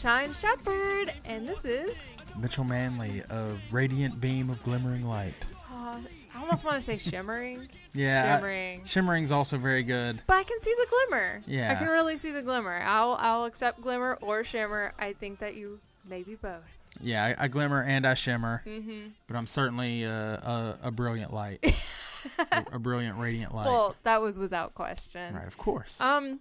Sunshine 0.00 0.32
Shepherd, 0.32 1.12
and 1.26 1.46
this 1.46 1.62
is. 1.66 2.08
Mitchell 2.38 2.64
Manley, 2.64 3.22
a 3.28 3.54
radiant 3.70 4.18
beam 4.18 4.48
of 4.48 4.62
glimmering 4.64 5.06
light. 5.06 5.34
Uh, 5.70 5.98
I 6.34 6.40
almost 6.40 6.64
want 6.64 6.76
to 6.76 6.80
say 6.80 6.96
shimmering. 6.96 7.68
Yeah, 7.92 8.22
I- 8.24 8.36
Shimmering. 8.38 8.82
shimmering's 8.86 9.30
also 9.30 9.58
very 9.58 9.82
good. 9.82 10.22
But 10.26 10.38
I 10.38 10.42
can 10.44 10.58
see 10.60 10.74
the 10.78 10.86
glimmer. 10.88 11.42
Yeah, 11.46 11.70
I 11.70 11.74
can 11.74 11.86
really 11.88 12.16
see 12.16 12.30
the 12.30 12.40
glimmer. 12.40 12.80
I'll 12.82 13.18
I'll 13.20 13.44
accept 13.44 13.82
glimmer 13.82 14.16
or 14.22 14.42
shimmer. 14.42 14.94
I 14.98 15.12
think 15.12 15.38
that 15.40 15.54
you 15.54 15.80
maybe 16.08 16.34
both. 16.34 16.88
Yeah, 17.02 17.22
I, 17.38 17.44
I 17.44 17.48
glimmer 17.48 17.82
and 17.82 18.06
I 18.06 18.14
shimmer, 18.14 18.62
Mm-hmm. 18.66 19.08
but 19.28 19.36
I'm 19.36 19.46
certainly 19.46 20.06
uh, 20.06 20.10
a, 20.12 20.78
a 20.84 20.90
brilliant 20.90 21.34
light, 21.34 21.60
a, 22.52 22.64
a 22.72 22.78
brilliant 22.78 23.18
radiant 23.18 23.54
light. 23.54 23.66
Well, 23.66 23.96
that 24.04 24.22
was 24.22 24.38
without 24.38 24.74
question. 24.74 25.34
right, 25.34 25.46
of 25.46 25.58
course. 25.58 26.00
Um, 26.00 26.40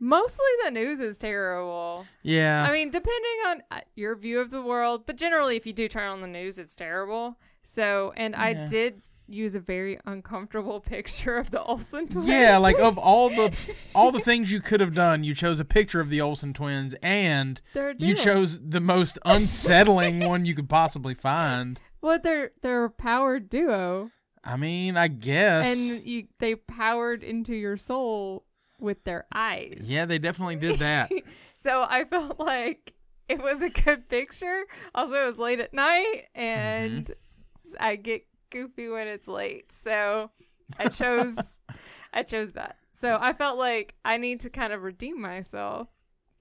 mostly 0.00 0.46
the 0.64 0.70
news 0.70 1.00
is 1.00 1.18
terrible. 1.18 2.06
yeah, 2.22 2.64
I 2.68 2.72
mean, 2.72 2.90
depending 2.90 3.38
on 3.46 3.62
uh, 3.70 3.80
your 3.96 4.14
view 4.16 4.40
of 4.40 4.50
the 4.50 4.62
world, 4.62 5.04
but 5.06 5.16
generally, 5.16 5.56
if 5.56 5.66
you 5.66 5.72
do 5.72 5.88
turn 5.88 6.08
on 6.08 6.20
the 6.20 6.26
news, 6.28 6.58
it's 6.58 6.74
terrible. 6.76 7.38
So, 7.62 8.12
and 8.16 8.34
I 8.36 8.50
Yeah. 8.50 8.66
did 8.66 9.02
use 9.30 9.54
a 9.54 9.60
very 9.60 9.98
uncomfortable 10.06 10.80
picture 10.94 11.36
of 11.36 11.50
the 11.50 11.62
Olsen 11.62 12.08
twins. 12.08 12.28
yeah, 12.28 12.56
like 12.56 12.78
of 12.78 12.96
all 12.96 13.28
the 13.28 13.54
all 13.94 14.10
the 14.10 14.20
things 14.20 14.50
you 14.50 14.60
could 14.60 14.80
have 14.80 14.94
done, 14.94 15.22
you 15.24 15.34
chose 15.34 15.60
a 15.60 15.64
picture 15.66 16.00
of 16.00 16.08
the 16.08 16.20
Olsen 16.20 16.52
twins, 16.54 16.94
and 17.02 17.60
they're 17.74 17.94
you 17.98 18.14
chose 18.14 18.68
the 18.70 18.80
most 18.80 19.18
unsettling 19.26 20.20
one 20.20 20.44
you 20.46 20.54
could 20.54 20.68
possibly 20.68 21.14
find. 21.14 21.78
Well, 22.00 22.18
they're 22.22 22.52
they're 22.62 22.84
a 22.84 22.90
powered 22.90 23.50
duo, 23.50 24.10
I 24.44 24.56
mean, 24.56 24.96
I 24.96 25.08
guess. 25.08 25.76
and 25.76 26.06
you 26.06 26.28
they 26.38 26.54
powered 26.54 27.22
into 27.22 27.54
your 27.54 27.76
soul 27.76 28.44
with 28.80 29.04
their 29.04 29.26
eyes. 29.34 29.82
yeah, 29.84 30.04
they 30.04 30.18
definitely 30.18 30.56
did 30.56 30.78
that. 30.78 31.10
So 31.56 31.84
I 31.88 32.04
felt 32.04 32.38
like 32.38 32.94
it 33.28 33.42
was 33.42 33.62
a 33.62 33.68
good 33.68 34.08
picture. 34.08 34.62
Also, 34.94 35.14
it 35.14 35.26
was 35.26 35.38
late 35.38 35.58
at 35.58 35.74
night, 35.74 36.22
and 36.34 37.06
Mm-hmm. 37.06 37.76
I 37.80 37.96
get 37.96 38.22
goofy 38.50 38.88
when 38.88 39.08
it's 39.08 39.26
late. 39.26 39.72
So 39.72 40.30
I 40.78 40.88
chose, 40.88 41.58
I 42.14 42.22
chose 42.22 42.52
that. 42.52 42.76
So 42.92 43.18
I 43.20 43.32
felt 43.32 43.58
like 43.58 43.96
I 44.04 44.16
need 44.18 44.38
to 44.40 44.50
kind 44.50 44.72
of 44.72 44.82
redeem 44.84 45.20
myself 45.20 45.88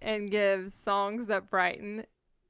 and 0.02 0.30
give 0.32 0.70
songs 0.70 1.26
that 1.28 1.50
brighten 1.50 2.06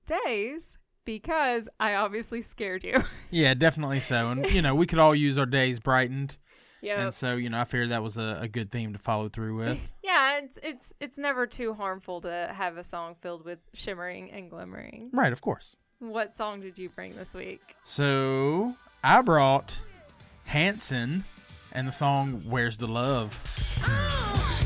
days 0.06 0.78
because 1.06 1.70
I 1.80 1.96
obviously 1.96 2.42
scared 2.42 2.84
you. 2.84 3.02
Yeah, 3.32 3.54
definitely 3.54 4.02
so. 4.02 4.30
And 4.30 4.46
you 4.52 4.62
know, 4.62 4.76
we 4.76 4.86
could 4.86 5.00
all 5.00 5.16
use 5.16 5.38
our 5.38 5.46
days 5.46 5.80
brightened. 5.80 6.36
Yeah, 6.82 7.02
And 7.02 7.14
so, 7.14 7.36
you 7.36 7.50
know, 7.50 7.60
I 7.60 7.64
figured 7.66 7.90
that 7.90 8.04
was 8.04 8.18
a, 8.18 8.40
a 8.42 8.48
good 8.48 8.72
theme 8.72 8.94
to 8.94 9.00
follow 9.00 9.30
through 9.30 9.56
with. 9.64 9.90
yeah. 10.04 10.40
It's 10.40 10.60
it's 10.62 10.94
it's 11.00 11.18
never 11.18 11.48
too 11.48 11.74
harmful 11.74 12.22
to 12.22 12.52
have 12.54 12.78
a 12.78 12.84
song 12.84 13.16
filled 13.22 13.44
with 13.46 13.60
shimmering 13.74 14.32
and 14.32 14.50
glimmering. 14.50 15.10
right, 15.14 15.34
of 15.34 15.42
course. 15.42 15.76
What 16.00 16.32
song 16.32 16.62
did 16.62 16.78
you 16.78 16.90
bring 16.90 17.16
this 17.16 17.34
week? 17.34 17.76
So 17.84 18.76
I 19.04 19.22
brought 19.24 19.80
Hanson 20.46 21.24
and 21.72 21.88
the 21.88 21.92
song 21.92 22.44
Where's 22.48 22.78
the 22.78 22.88
Love? 22.88 23.40
Give 23.78 24.57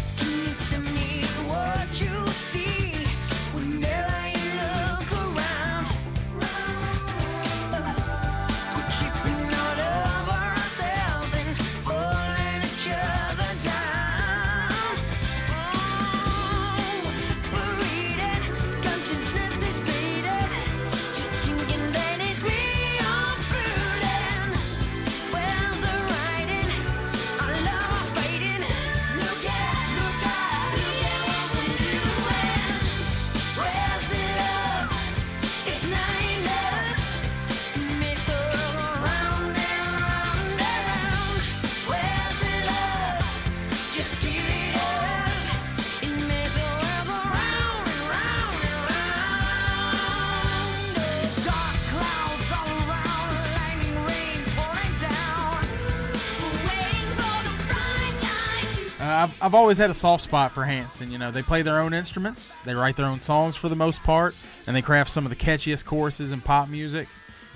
I've, 59.24 59.44
I've 59.44 59.54
always 59.56 59.78
had 59.78 59.90
a 59.90 59.94
soft 59.94 60.24
spot 60.24 60.52
for 60.52 60.64
Hanson. 60.64 61.12
You 61.12 61.18
know, 61.18 61.32
they 61.32 61.42
play 61.42 61.62
their 61.62 61.80
own 61.80 61.94
instruments, 61.94 62.60
they 62.62 62.74
write 62.74 62.96
their 62.96 63.06
own 63.06 63.22
songs 63.22 63.56
for 63.56 63.70
the 63.70 63.76
most 63.76 64.02
part, 64.04 64.36
and 64.68 64.76
they 64.76 64.82
craft 64.82 65.12
some 65.12 65.26
of 65.26 65.30
the 65.30 65.36
catchiest 65.36 65.86
choruses 65.86 66.32
in 66.32 66.42
pop 66.42 66.70
music. 66.70 67.08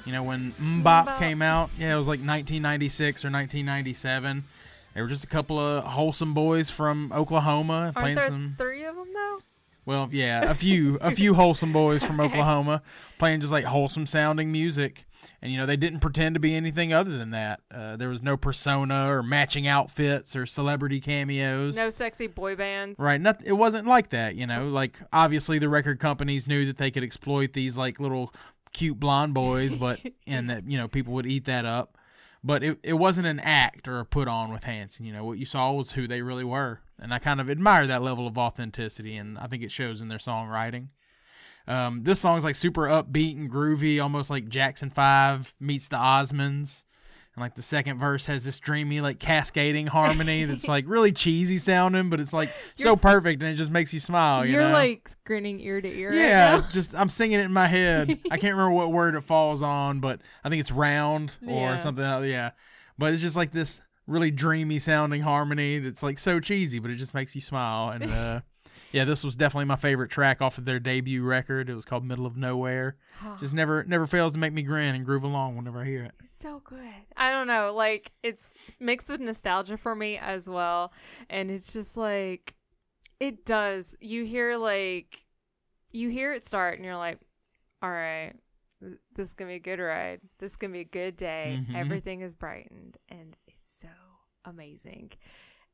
You 0.05 0.11
know, 0.11 0.21
when 0.23 0.51
MMMBop 0.53 1.17
came 1.17 1.41
out, 1.41 1.71
yeah, 1.79 1.95
it 1.95 1.97
was 1.97 2.07
like 2.07 2.19
1996 2.19 3.25
or 3.25 3.29
1997. 3.31 4.43
They 4.93 5.01
were 5.01 5.07
just 5.07 5.23
a 5.23 5.27
couple 5.27 5.59
of 5.59 5.83
wholesome 5.83 6.33
boys 6.33 6.69
from 6.69 7.11
Oklahoma 7.11 7.73
Aren't 7.73 7.95
playing 7.97 8.15
there 8.15 8.27
some. 8.27 8.55
three 8.57 8.85
of 8.85 8.95
them 8.95 9.07
though? 9.13 9.39
Well, 9.85 10.09
yeah, 10.11 10.49
a 10.49 10.53
few, 10.53 10.97
a 11.01 11.11
few 11.11 11.33
wholesome 11.33 11.73
boys 11.73 12.03
from. 12.03 12.19
Oklahoma 12.25 12.81
playing 13.17 13.41
just 13.41 13.51
like 13.51 13.65
wholesome 13.65 14.05
sounding 14.05 14.51
music, 14.51 15.05
and 15.41 15.51
you 15.51 15.57
know 15.57 15.65
they 15.65 15.77
didn't 15.77 15.99
pretend 15.99 16.35
to 16.35 16.39
be 16.39 16.55
anything 16.55 16.93
other 16.93 17.17
than 17.17 17.31
that. 17.31 17.61
Uh, 17.73 17.95
there 17.97 18.09
was 18.09 18.21
no 18.21 18.37
persona 18.37 19.11
or 19.11 19.23
matching 19.23 19.67
outfits 19.67 20.35
or 20.35 20.45
celebrity 20.45 20.99
cameos. 20.99 21.75
No 21.75 21.89
sexy 21.89 22.27
boy 22.27 22.55
bands. 22.55 22.99
Right, 22.99 23.19
not, 23.19 23.41
it 23.45 23.53
wasn't 23.53 23.87
like 23.87 24.09
that, 24.09 24.35
you 24.35 24.47
know. 24.47 24.67
Like 24.67 24.99
obviously 25.13 25.59
the 25.59 25.69
record 25.69 25.99
companies 25.99 26.47
knew 26.47 26.65
that 26.65 26.77
they 26.77 26.91
could 26.91 27.03
exploit 27.03 27.53
these 27.53 27.77
like 27.77 27.99
little 27.99 28.33
cute 28.73 28.99
blonde 28.99 29.33
boys, 29.33 29.75
but 29.75 29.99
and 30.27 30.49
that 30.49 30.67
you 30.67 30.77
know 30.77 30.87
people 30.87 31.13
would 31.13 31.25
eat 31.25 31.45
that 31.45 31.65
up. 31.65 31.97
But 32.43 32.63
it, 32.63 32.79
it 32.83 32.93
wasn't 32.93 33.25
an 33.25 33.39
act 33.39 33.87
or 33.87 33.99
a 33.99 34.05
put 34.05 34.27
on 34.27 34.53
with 34.53 34.65
Hanson. 34.65 35.05
You 35.05 35.13
know 35.13 35.25
what 35.25 35.39
you 35.39 35.45
saw 35.45 35.71
was 35.71 35.91
who 35.93 36.07
they 36.07 36.21
really 36.21 36.43
were, 36.43 36.81
and 36.99 37.13
I 37.13 37.19
kind 37.19 37.41
of 37.41 37.49
admire 37.49 37.87
that 37.87 38.03
level 38.03 38.27
of 38.27 38.37
authenticity, 38.37 39.17
and 39.17 39.37
I 39.37 39.47
think 39.47 39.63
it 39.63 39.71
shows 39.71 39.99
in 39.99 40.09
their 40.09 40.19
songwriting. 40.19 40.89
Um, 41.67 42.03
this 42.03 42.19
song's 42.19 42.43
like 42.43 42.55
super 42.55 42.83
upbeat 42.83 43.35
and 43.37 43.51
groovy, 43.51 44.01
almost 44.01 44.29
like 44.29 44.47
Jackson 44.49 44.89
Five 44.89 45.53
meets 45.59 45.87
the 45.87 45.97
Osmonds. 45.97 46.83
And 47.35 47.41
like 47.41 47.55
the 47.55 47.61
second 47.61 47.99
verse 47.99 48.27
has 48.27 48.45
this 48.45 48.59
dreamy, 48.59 49.01
like 49.01 49.19
cascading 49.19 49.87
harmony 49.87 50.45
that's 50.45 50.67
like 50.69 50.85
really 50.87 51.11
cheesy 51.11 51.57
sounding, 51.57 52.09
but 52.09 52.19
it's 52.21 52.31
like 52.31 52.49
You're 52.77 52.91
so 52.91 53.01
perfect 53.01 53.41
and 53.43 53.51
it 53.51 53.55
just 53.55 53.71
makes 53.71 53.93
you 53.93 53.99
smile. 53.99 54.45
You 54.45 54.53
You're 54.53 54.63
know? 54.63 54.71
like 54.71 55.09
grinning 55.25 55.59
ear 55.59 55.81
to 55.81 55.87
ear. 55.89 56.13
yeah, 56.13 56.55
Right 56.55 56.63
just 56.71 56.95
I'm 56.95 57.09
singing 57.09 57.39
it 57.39 57.43
in 57.45 57.51
my 57.51 57.67
head. 57.67 58.09
I 58.31 58.37
can't 58.37 58.53
remember 58.53 58.71
what 58.71 58.91
word 58.93 59.15
it 59.15 59.21
falls 59.21 59.61
on, 59.61 59.99
but 59.99 60.21
I 60.45 60.49
think 60.49 60.61
it's 60.61 60.71
round 60.71 61.35
or 61.45 61.71
Yeah. 61.71 61.75
something. 61.77 62.05
else, 62.05 62.25
Yeah, 62.25 62.51
but 62.97 63.11
it's 63.11 63.21
just 63.21 63.35
like 63.35 63.51
this 63.51 63.81
really 64.07 64.31
dreamy 64.31 64.77
sounding 64.79 65.21
harmony 65.23 65.79
that's 65.79 66.03
like 66.03 66.19
so 66.19 66.39
cheesy, 66.39 66.79
but 66.79 66.89
it 66.91 66.95
just 66.95 67.13
makes 67.13 67.35
you 67.35 67.41
smile. 67.41 67.89
And 67.89 68.03
uh, 68.03 68.41
yeah, 68.91 69.03
this 69.05 69.23
was 69.23 69.35
definitely 69.35 69.65
my 69.65 69.75
favorite 69.75 70.09
track 70.09 70.41
off 70.41 70.57
of 70.57 70.65
their 70.65 70.79
debut 70.79 71.23
record. 71.23 71.69
It 71.69 71.75
was 71.75 71.85
called 71.85 72.03
Middle 72.05 72.25
of 72.25 72.37
Nowhere. 72.37 72.97
Just 73.39 73.53
never 73.53 73.83
never 73.83 74.07
fails 74.07 74.33
to 74.33 74.39
make 74.39 74.53
me 74.53 74.61
grin 74.63 74.95
and 74.95 75.05
groove 75.05 75.23
along 75.23 75.55
whenever 75.57 75.81
I 75.81 75.85
hear 75.85 76.03
it. 76.03 76.11
It's 76.23 76.37
so 76.37 76.61
good. 76.63 76.79
I 77.17 77.31
don't 77.31 77.47
know, 77.47 77.73
like 77.73 78.11
it's 78.23 78.53
mixed 78.79 79.09
with 79.09 79.19
nostalgia 79.21 79.77
for 79.77 79.95
me 79.95 80.17
as 80.17 80.49
well, 80.49 80.91
and 81.29 81.49
it's 81.51 81.73
just 81.73 81.97
like 81.97 82.55
it 83.19 83.45
does. 83.45 83.95
You 84.01 84.25
hear 84.25 84.57
like 84.57 85.21
you 85.91 86.09
hear 86.09 86.33
it 86.33 86.43
start, 86.45 86.75
and 86.75 86.85
you're 86.85 86.97
like, 86.97 87.19
all 87.81 87.89
right. 87.91 88.33
This 89.15 89.29
is 89.29 89.33
gonna 89.33 89.49
be 89.51 89.55
a 89.55 89.59
good 89.59 89.79
ride. 89.79 90.19
This 90.37 90.51
is 90.51 90.57
gonna 90.57 90.73
be 90.73 90.81
a 90.81 90.83
good 90.83 91.15
day. 91.15 91.63
Mhm. 91.69 91.75
Everything 91.75 92.21
is 92.21 92.35
brightened, 92.35 92.97
and 93.09 93.35
it's 93.47 93.71
so 93.71 93.87
amazing. 94.43 95.13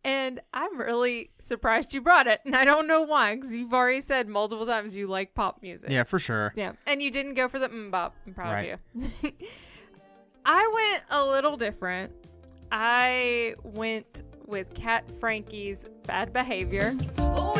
And 0.03 0.39
I'm 0.51 0.79
really 0.79 1.29
surprised 1.37 1.93
you 1.93 2.01
brought 2.01 2.25
it, 2.25 2.41
and 2.43 2.55
I 2.55 2.65
don't 2.65 2.87
know 2.87 3.03
why, 3.03 3.35
because 3.35 3.55
you've 3.55 3.73
already 3.73 4.01
said 4.01 4.27
multiple 4.27 4.65
times 4.65 4.95
you 4.95 5.05
like 5.05 5.35
pop 5.35 5.61
music. 5.61 5.91
Yeah, 5.91 6.03
for 6.03 6.17
sure. 6.17 6.53
Yeah, 6.55 6.71
and 6.87 7.03
you 7.03 7.11
didn't 7.11 7.35
go 7.35 7.47
for 7.47 7.59
the 7.59 7.69
mm 7.69 7.91
mbop. 7.91 8.11
I'm 8.25 8.33
proud 8.33 8.51
Right. 8.51 8.73
of 8.73 8.79
you. 9.23 9.31
I 10.45 10.71
went 10.73 11.03
a 11.21 11.23
little 11.29 11.55
different. 11.55 12.11
I 12.71 13.53
went 13.63 14.23
with 14.47 14.73
Kat 14.73 15.09
Frankie's 15.19 15.85
Bad 16.07 16.33
Behavior. 16.33 16.95
Oh, 17.19 17.51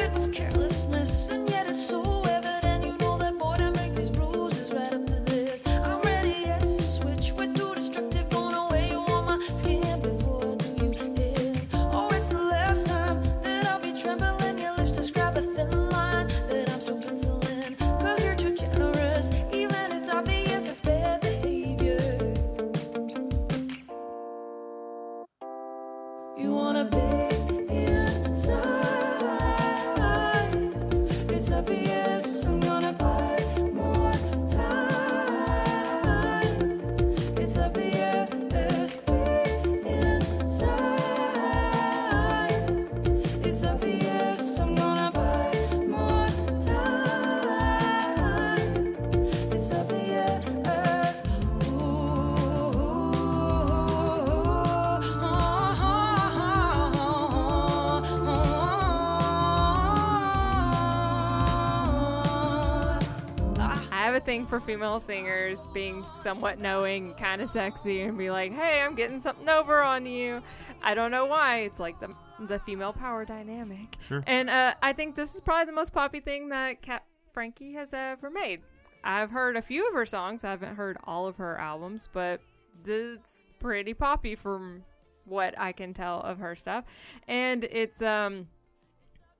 thing 64.32 64.46
for 64.46 64.62
female 64.62 64.98
singers 64.98 65.68
being 65.74 66.06
somewhat 66.14 66.58
knowing, 66.58 67.14
kind 67.16 67.42
of 67.42 67.50
sexy, 67.50 68.04
and 68.04 68.18
be 68.18 68.30
like, 68.32 68.54
"Hey, 68.54 68.82
I'm 68.82 68.96
getting 68.96 69.20
something 69.20 69.50
over 69.50 69.82
on 69.82 70.06
you." 70.06 70.42
I 70.82 70.96
don't 70.96 71.12
know 71.12 71.26
why. 71.26 71.64
It's 71.64 71.82
like 71.82 72.00
the 72.00 72.16
the 72.40 72.58
female 72.60 72.94
power 72.94 73.26
dynamic. 73.26 73.98
Sure. 74.08 74.24
And 74.26 74.50
uh, 74.50 74.76
I 74.82 74.94
think 74.94 75.18
this 75.18 75.36
is 75.36 75.42
probably 75.42 75.66
the 75.66 75.74
most 75.74 75.94
poppy 75.94 76.22
thing 76.22 76.48
that 76.48 76.82
Kat 76.82 77.04
Frankie 77.34 77.74
has 77.74 77.94
ever 77.94 78.30
made. 78.30 78.62
I've 79.04 79.32
heard 79.32 79.58
a 79.58 79.62
few 79.62 79.86
of 79.90 79.94
her 79.96 80.06
songs. 80.06 80.46
I 80.46 80.52
haven't 80.52 80.76
heard 80.76 80.98
all 81.04 81.28
of 81.28 81.36
her 81.36 81.58
albums, 81.58 82.08
but 82.14 82.40
this 82.86 83.18
is 83.18 83.46
pretty 83.60 83.94
poppy 83.94 84.36
from 84.36 84.86
what 85.26 85.60
I 85.60 85.74
can 85.74 85.94
tell 85.94 86.22
of 86.22 86.38
her 86.40 86.56
stuff. 86.56 86.86
And 87.28 87.66
it's 87.66 88.02
um 88.02 88.48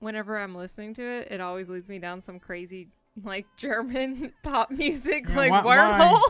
whenever 0.00 0.38
I'm 0.38 0.54
listening 0.54 0.92
to 0.94 1.02
it, 1.02 1.28
it 1.30 1.40
always 1.40 1.70
leads 1.70 1.88
me 1.88 1.98
down 1.98 2.20
some 2.20 2.38
crazy 2.38 2.88
like 3.22 3.46
German 3.56 4.32
pop 4.42 4.70
music 4.70 5.26
Yeah, 5.28 5.36
like 5.36 5.50
why- 5.50 5.62
why? 5.64 6.20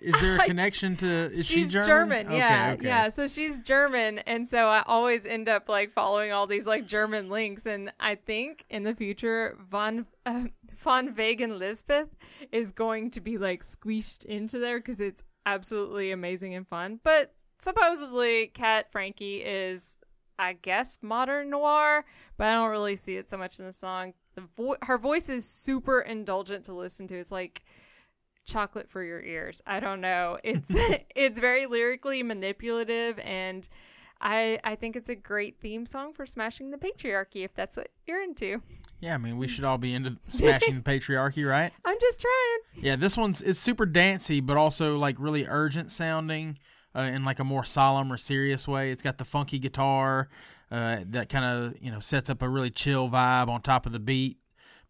Is 0.00 0.20
there 0.20 0.36
a 0.36 0.38
connection 0.44 0.96
to? 0.96 1.06
Is 1.06 1.46
she's 1.46 1.72
she 1.72 1.80
German? 1.82 2.26
Okay, 2.26 2.36
yeah, 2.36 2.74
okay. 2.76 2.86
yeah. 2.86 3.08
So 3.08 3.26
she's 3.26 3.62
German, 3.62 4.18
and 4.20 4.46
so 4.46 4.66
I 4.68 4.82
always 4.86 5.24
end 5.24 5.48
up 5.48 5.68
like 5.68 5.90
following 5.90 6.30
all 6.32 6.46
these 6.46 6.66
like 6.66 6.86
German 6.86 7.30
links. 7.30 7.64
And 7.64 7.90
I 7.98 8.16
think 8.16 8.66
in 8.68 8.82
the 8.82 8.94
future, 8.94 9.56
von 9.70 10.06
uh, 10.26 10.44
von 10.74 11.14
Wegen 11.14 11.58
Lisbeth 11.58 12.08
is 12.52 12.70
going 12.72 13.10
to 13.12 13.20
be 13.20 13.38
like 13.38 13.62
squeezed 13.62 14.24
into 14.26 14.58
there 14.58 14.78
because 14.78 15.00
it's 15.00 15.22
absolutely 15.46 16.10
amazing 16.12 16.54
and 16.54 16.68
fun. 16.68 17.00
But 17.02 17.32
supposedly, 17.58 18.48
Kat 18.48 18.92
Frankie 18.92 19.42
is, 19.42 19.96
I 20.38 20.52
guess, 20.52 20.98
modern 21.00 21.48
noir, 21.50 22.04
but 22.36 22.48
I 22.48 22.52
don't 22.52 22.70
really 22.70 22.96
see 22.96 23.16
it 23.16 23.28
so 23.30 23.38
much 23.38 23.58
in 23.58 23.64
the 23.64 23.72
song. 23.72 24.12
The 24.36 24.44
vo- 24.56 24.76
her 24.82 24.98
voice 24.98 25.28
is 25.28 25.48
super 25.48 26.00
indulgent 26.00 26.64
to 26.66 26.72
listen 26.72 27.06
to. 27.08 27.16
It's 27.16 27.32
like 27.32 27.64
chocolate 28.44 28.88
for 28.88 29.02
your 29.02 29.20
ears. 29.20 29.60
I 29.66 29.80
don't 29.80 30.00
know. 30.00 30.38
It's 30.44 30.70
it's 31.16 31.38
very 31.38 31.66
lyrically 31.66 32.22
manipulative 32.22 33.18
and 33.18 33.68
I 34.20 34.58
I 34.64 34.76
think 34.76 34.96
it's 34.96 35.08
a 35.08 35.14
great 35.14 35.60
theme 35.60 35.84
song 35.84 36.12
for 36.12 36.24
smashing 36.24 36.70
the 36.70 36.78
patriarchy 36.78 37.44
if 37.44 37.54
that's 37.54 37.76
what 37.76 37.88
you're 38.06 38.22
into. 38.22 38.62
Yeah, 39.00 39.14
I 39.14 39.18
mean, 39.18 39.36
we 39.36 39.46
should 39.46 39.64
all 39.64 39.76
be 39.76 39.92
into 39.94 40.16
smashing 40.28 40.76
the 40.76 40.82
patriarchy, 40.82 41.46
right? 41.46 41.72
I'm 41.84 41.98
just 42.00 42.20
trying. 42.20 42.84
Yeah, 42.84 42.96
this 42.96 43.16
one's 43.16 43.42
it's 43.42 43.60
super 43.60 43.84
dancey, 43.84 44.40
but 44.40 44.56
also 44.56 44.96
like 44.96 45.16
really 45.18 45.46
urgent 45.46 45.90
sounding, 45.92 46.58
uh, 46.94 47.00
in 47.00 47.24
like 47.24 47.38
a 47.38 47.44
more 47.44 47.64
solemn 47.64 48.10
or 48.12 48.16
serious 48.16 48.66
way. 48.66 48.90
It's 48.90 49.02
got 49.02 49.18
the 49.18 49.24
funky 49.24 49.58
guitar, 49.58 50.28
uh, 50.70 50.98
that 51.08 51.28
kind 51.28 51.44
of 51.44 51.80
you 51.80 51.90
know 51.90 52.00
sets 52.00 52.30
up 52.30 52.42
a 52.42 52.48
really 52.48 52.70
chill 52.70 53.08
vibe 53.08 53.48
on 53.48 53.62
top 53.62 53.86
of 53.86 53.92
the 53.92 54.00
beat. 54.00 54.38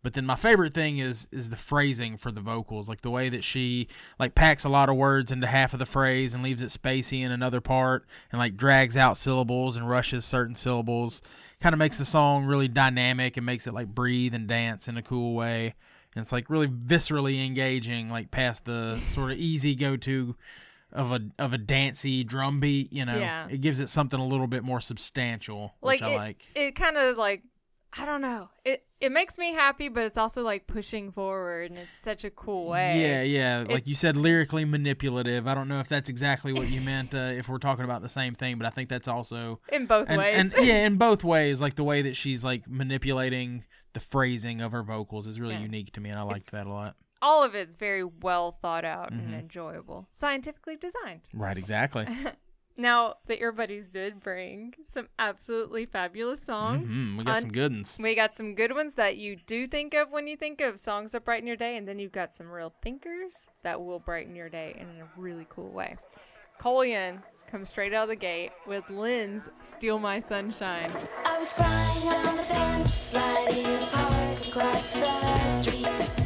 But 0.03 0.15
then 0.15 0.25
my 0.25 0.37
favorite 0.37 0.73
thing 0.73 0.99
is 0.99 1.27
is 1.33 1.51
the 1.51 1.57
phrasing 1.57 2.17
for 2.17 2.31
the 2.31 2.41
vocals, 2.41 2.89
like 2.89 3.01
the 3.01 3.11
way 3.11 3.29
that 3.29 3.43
she 3.43 3.89
like 4.21 4.35
packs 4.35 4.65
a 4.65 4.69
lot 4.69 4.89
of 4.89 4.97
words 4.97 5.33
into 5.33 5.49
half 5.49 5.73
of 5.73 5.81
the 5.81 5.87
phrase 5.87 6.33
and 6.33 6.45
leaves 6.45 6.63
it 6.63 6.69
spacey 6.69 7.23
in 7.23 7.33
another 7.33 7.61
part, 7.61 8.07
and 8.31 8.39
like 8.39 8.57
drags 8.57 8.97
out 8.97 9.17
syllables 9.17 9.77
and 9.77 9.89
rushes 9.89 10.25
certain 10.25 10.55
syllables. 10.55 11.23
Kind 11.61 11.73
of 11.73 11.79
makes 11.79 11.99
the 11.99 12.05
song 12.05 12.45
really 12.45 12.69
dynamic 12.69 13.37
and 13.37 13.45
makes 13.45 13.67
it 13.67 13.75
like 13.75 13.89
breathe 13.89 14.35
and 14.35 14.47
dance 14.47 14.87
in 14.87 14.97
a 14.97 15.03
cool 15.03 15.35
way. 15.35 15.75
And 16.15 16.23
it's 16.23 16.33
like 16.33 16.49
really 16.51 16.69
viscerally 16.69 17.45
engaging, 17.45 18.09
like 18.09 18.31
past 18.31 18.65
the 18.65 18.99
sort 19.07 19.33
of 19.33 19.39
easy 19.39 19.75
go 19.75 19.97
to 19.97 20.37
of 20.97 21.13
a 21.13 21.21
of 21.39 21.53
a 21.53 21.59
dancey 21.59 22.25
drum 22.25 22.59
beat. 22.61 22.93
You 22.93 23.05
know, 23.05 23.19
Yeah. 23.19 23.47
it 23.49 23.61
gives 23.61 23.79
it 23.81 23.89
something 23.89 24.19
a 24.19 24.27
little 24.27 24.47
bit 24.49 24.65
more 24.65 24.81
substantial, 24.81 25.75
which 25.81 26.01
Like 26.01 26.03
I 26.03 26.15
it, 26.15 26.17
like. 26.17 26.47
it 26.55 26.75
kind 26.75 26.97
of 26.97 27.17
like 27.17 27.43
I 27.99 28.05
don't 28.05 28.21
know. 28.21 28.51
It 28.65 28.83
it 29.01 29.13
makes 29.13 29.39
me 29.39 29.53
happy, 29.55 29.89
but 29.89 30.03
it's 30.05 30.19
also 30.19 30.43
like 30.43 30.67
pushing 30.67 31.13
forward 31.13 31.71
and 31.71 31.79
it's 31.79 31.97
such 31.97 32.25
a 32.25 32.31
cool 32.31 32.69
way. 32.71 33.01
Yeah, 33.01 33.23
yeah. 33.23 33.65
Like 33.69 33.87
you 33.87 33.95
said, 33.95 34.17
lyrically 34.17 34.65
manipulative. 34.65 35.47
I 35.47 35.55
don't 35.55 35.69
know 35.69 35.81
if 35.81 35.89
that's 35.89 36.09
exactly 36.09 36.53
what 36.53 36.69
you 36.69 36.81
meant. 36.81 37.15
Uh, 37.15 37.19
if 37.39 37.49
we're 37.49 37.59
talking 37.59 37.85
about 37.85 38.03
the 38.03 38.09
same 38.09 38.35
thing, 38.35 38.59
but 38.59 38.67
I 38.67 38.71
think 38.71 38.89
that's 38.91 39.09
also 39.09 39.61
In 39.73 39.87
both 39.87 40.09
and, 40.11 40.19
ways. 40.19 40.53
and 40.55 40.67
yeah, 40.67 40.87
in 40.87 40.97
both 40.99 41.25
ways. 41.25 41.61
Like 41.61 41.75
the 41.77 41.85
way 41.85 42.03
that 42.03 42.17
she's 42.17 42.45
like 42.45 42.69
manipulating 42.69 43.65
the 43.95 44.01
phrasing 44.01 44.61
of 44.61 44.73
her 44.73 44.83
vocals 44.83 45.27
is 45.27 45.41
really 45.41 45.55
Yeah. 45.55 45.61
unique 45.63 45.93
to 45.93 46.01
me, 46.01 46.11
and 46.11 46.19
I 46.19 46.23
like 46.23 46.37
It's- 46.39 46.51
that 46.51 46.67
a 46.67 46.71
lot. 46.71 46.97
All 47.29 47.43
of 47.43 47.55
it's 47.57 47.75
very 47.77 48.05
well 48.05 48.53
thought 48.53 48.85
out 48.85 49.11
Mm-hmm. 49.13 49.21
and 49.27 49.35
enjoyable. 49.35 50.07
Scientifically 50.13 50.77
designed. 50.77 51.29
Right, 51.35 51.57
exactly. 51.59 52.07
Now, 52.79 53.15
the 53.27 53.41
Ear 53.41 53.53
Buddies 53.53 53.89
did 53.89 54.21
bring 54.21 54.75
some 54.85 55.09
absolutely 55.19 55.87
fabulous 55.87 56.43
songs. 56.43 56.91
hmm 56.93 57.17
we 57.17 57.25
got 57.25 57.37
on- 57.37 57.41
some 57.41 57.51
good 57.53 57.73
ones. 57.73 57.99
We 57.99 58.15
got 58.15 58.35
some 58.35 58.55
good 58.55 58.75
ones 58.75 58.97
that 58.97 59.17
you 59.17 59.37
do 59.47 59.67
think 59.67 59.95
of 59.95 60.11
when 60.11 60.27
you 60.27 60.37
think 60.37 60.61
of 60.61 60.79
songs 60.79 61.13
that 61.13 61.25
brighten 61.25 61.47
your 61.47 61.57
day, 61.57 61.79
and 61.79 61.89
then 61.89 61.99
you've 61.99 62.13
got 62.13 62.35
some 62.35 62.51
real 62.51 62.75
thinkers 62.83 63.49
that 63.63 63.83
will 63.83 63.99
brighten 63.99 64.37
your 64.37 64.51
day 64.51 64.77
in 64.79 64.89
a 65.01 65.09
really 65.17 65.47
cool 65.49 65.71
way. 65.71 65.97
Colian 66.59 67.23
comes 67.51 67.71
straight 67.71 67.95
out 67.95 68.03
of 68.05 68.09
the 68.11 68.17
gate 68.17 68.53
with 68.67 68.91
Len's 68.91 69.49
Steal 69.61 69.99
My 69.99 70.19
Sunshine. 70.19 70.93
I 71.25 71.39
was 71.39 71.55
flying 71.55 72.09
on 72.09 72.37
the 72.37 72.43
bench, 72.43 72.91
sliding 72.91 73.65
in 73.65 73.81
the 73.81 73.87
park 73.87 74.47
across 74.49 74.93
the 74.93 75.63
street. 75.63 76.26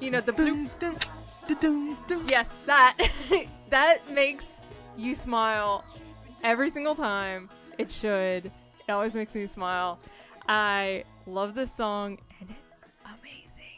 You 0.00 0.10
know 0.10 0.20
the 0.20 0.32
bloop. 0.32 0.68
Yes, 2.28 2.52
that 2.66 2.96
that 3.70 4.10
makes 4.10 4.60
you 4.96 5.14
smile 5.14 5.84
every 6.42 6.70
single 6.70 6.94
time. 6.94 7.48
It 7.78 7.90
should. 7.90 8.46
It 8.46 8.92
always 8.92 9.14
makes 9.14 9.34
me 9.34 9.46
smile. 9.46 9.98
I 10.48 11.04
love 11.26 11.54
this 11.54 11.70
song 11.72 12.18
and 12.40 12.54
it's 12.68 12.90
amazing. 13.04 13.69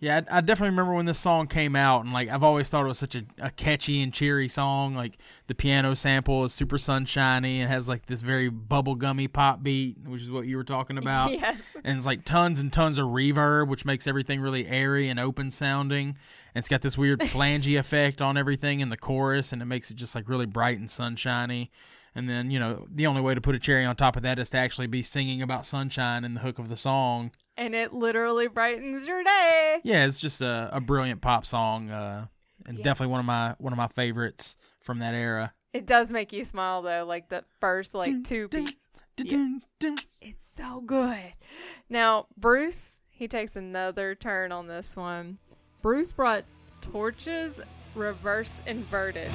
Yeah, 0.00 0.22
I, 0.30 0.38
I 0.38 0.40
definitely 0.40 0.70
remember 0.70 0.94
when 0.94 1.04
this 1.04 1.18
song 1.18 1.46
came 1.46 1.76
out, 1.76 2.04
and 2.04 2.12
like 2.12 2.30
I've 2.30 2.42
always 2.42 2.70
thought 2.70 2.86
it 2.86 2.88
was 2.88 2.98
such 2.98 3.14
a, 3.14 3.24
a 3.38 3.50
catchy 3.50 4.02
and 4.02 4.12
cheery 4.14 4.48
song. 4.48 4.94
Like 4.94 5.18
the 5.46 5.54
piano 5.54 5.94
sample 5.94 6.44
is 6.44 6.54
super 6.54 6.78
sunshiny 6.78 7.60
and 7.60 7.70
has 7.70 7.86
like 7.86 8.06
this 8.06 8.20
very 8.20 8.50
bubblegummy 8.50 9.30
pop 9.30 9.62
beat, 9.62 9.98
which 10.06 10.22
is 10.22 10.30
what 10.30 10.46
you 10.46 10.56
were 10.56 10.64
talking 10.64 10.96
about. 10.98 11.32
Yes. 11.32 11.62
and 11.84 11.98
it's 11.98 12.06
like 12.06 12.24
tons 12.24 12.60
and 12.60 12.72
tons 12.72 12.96
of 12.96 13.08
reverb, 13.08 13.68
which 13.68 13.84
makes 13.84 14.06
everything 14.06 14.40
really 14.40 14.66
airy 14.66 15.08
and 15.08 15.20
open 15.20 15.50
sounding. 15.50 16.16
And 16.54 16.62
it's 16.62 16.68
got 16.68 16.80
this 16.80 16.96
weird 16.96 17.20
flangey 17.20 17.78
effect 17.78 18.22
on 18.22 18.38
everything 18.38 18.80
in 18.80 18.88
the 18.88 18.96
chorus, 18.96 19.52
and 19.52 19.60
it 19.60 19.66
makes 19.66 19.90
it 19.90 19.96
just 19.98 20.14
like 20.14 20.28
really 20.30 20.46
bright 20.46 20.78
and 20.78 20.90
sunshiny. 20.90 21.70
And 22.14 22.28
then 22.28 22.50
you 22.50 22.58
know 22.58 22.86
the 22.90 23.06
only 23.06 23.20
way 23.20 23.34
to 23.34 23.40
put 23.42 23.54
a 23.54 23.58
cherry 23.58 23.84
on 23.84 23.96
top 23.96 24.16
of 24.16 24.22
that 24.22 24.38
is 24.38 24.48
to 24.50 24.56
actually 24.56 24.86
be 24.86 25.02
singing 25.02 25.42
about 25.42 25.66
sunshine 25.66 26.24
in 26.24 26.32
the 26.32 26.40
hook 26.40 26.58
of 26.58 26.70
the 26.70 26.76
song. 26.78 27.32
And 27.60 27.74
it 27.74 27.92
literally 27.92 28.48
brightens 28.48 29.06
your 29.06 29.22
day. 29.22 29.80
Yeah, 29.84 30.06
it's 30.06 30.18
just 30.18 30.40
a, 30.40 30.70
a 30.72 30.80
brilliant 30.80 31.20
pop 31.20 31.44
song, 31.46 31.90
uh, 31.90 32.26
and 32.66 32.78
Yeah. 32.78 32.84
definitely 32.84 33.12
one 33.12 33.20
of 33.20 33.26
my 33.26 33.54
one 33.58 33.72
of 33.72 33.76
my 33.76 33.86
favorites 33.88 34.56
from 34.80 34.98
that 35.00 35.14
era. 35.14 35.52
It 35.72 35.86
does 35.86 36.10
make 36.10 36.32
you 36.32 36.42
smile 36.44 36.82
though, 36.82 37.04
like 37.06 37.28
the 37.28 37.44
first 37.60 37.94
like 37.94 38.24
two 38.24 38.48
beats. 38.48 38.90
Dun, 39.16 39.62
dun. 39.78 39.96
It's 40.22 40.46
so 40.48 40.80
good. 40.80 41.34
Now, 41.90 42.26
Bruce, 42.38 43.02
he 43.10 43.28
takes 43.28 43.54
another 43.54 44.14
turn 44.14 44.50
on 44.50 44.66
this 44.66 44.96
one. 44.96 45.36
Bruce 45.82 46.12
brought 46.14 46.44
Torche's 46.80 47.60
reverse 47.94 48.62
inverted. 48.66 49.30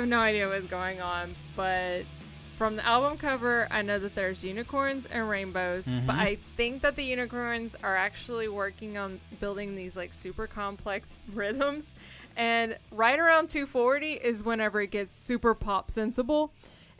Have 0.00 0.08
no 0.08 0.20
idea 0.20 0.48
what's 0.48 0.66
going 0.66 1.00
on, 1.00 1.34
but 1.56 2.04
from 2.60 2.76
the 2.76 2.84
album 2.84 3.16
cover, 3.16 3.66
I 3.70 3.82
know 3.82 3.98
that 3.98 4.14
there's 4.14 4.44
unicorns 4.44 5.06
and 5.06 5.28
rainbows, 5.28 5.86
but 5.86 5.92
mm-hmm. 5.92 6.10
I 6.10 6.38
think 6.56 6.82
that 6.82 6.96
the 6.96 7.04
unicorns 7.04 7.74
are 7.82 7.96
actually 7.96 8.48
working 8.48 8.98
on 8.98 9.20
building 9.40 9.76
these 9.76 9.96
like 9.96 10.12
super 10.12 10.46
complex 10.46 11.10
rhythms. 11.32 11.94
And 12.36 12.76
right 12.90 13.18
around 13.18 13.48
240 13.48 14.12
is 14.12 14.42
whenever 14.42 14.80
it 14.80 14.90
gets 14.90 15.10
super 15.10 15.54
pop 15.54 15.90
sensible 15.90 16.52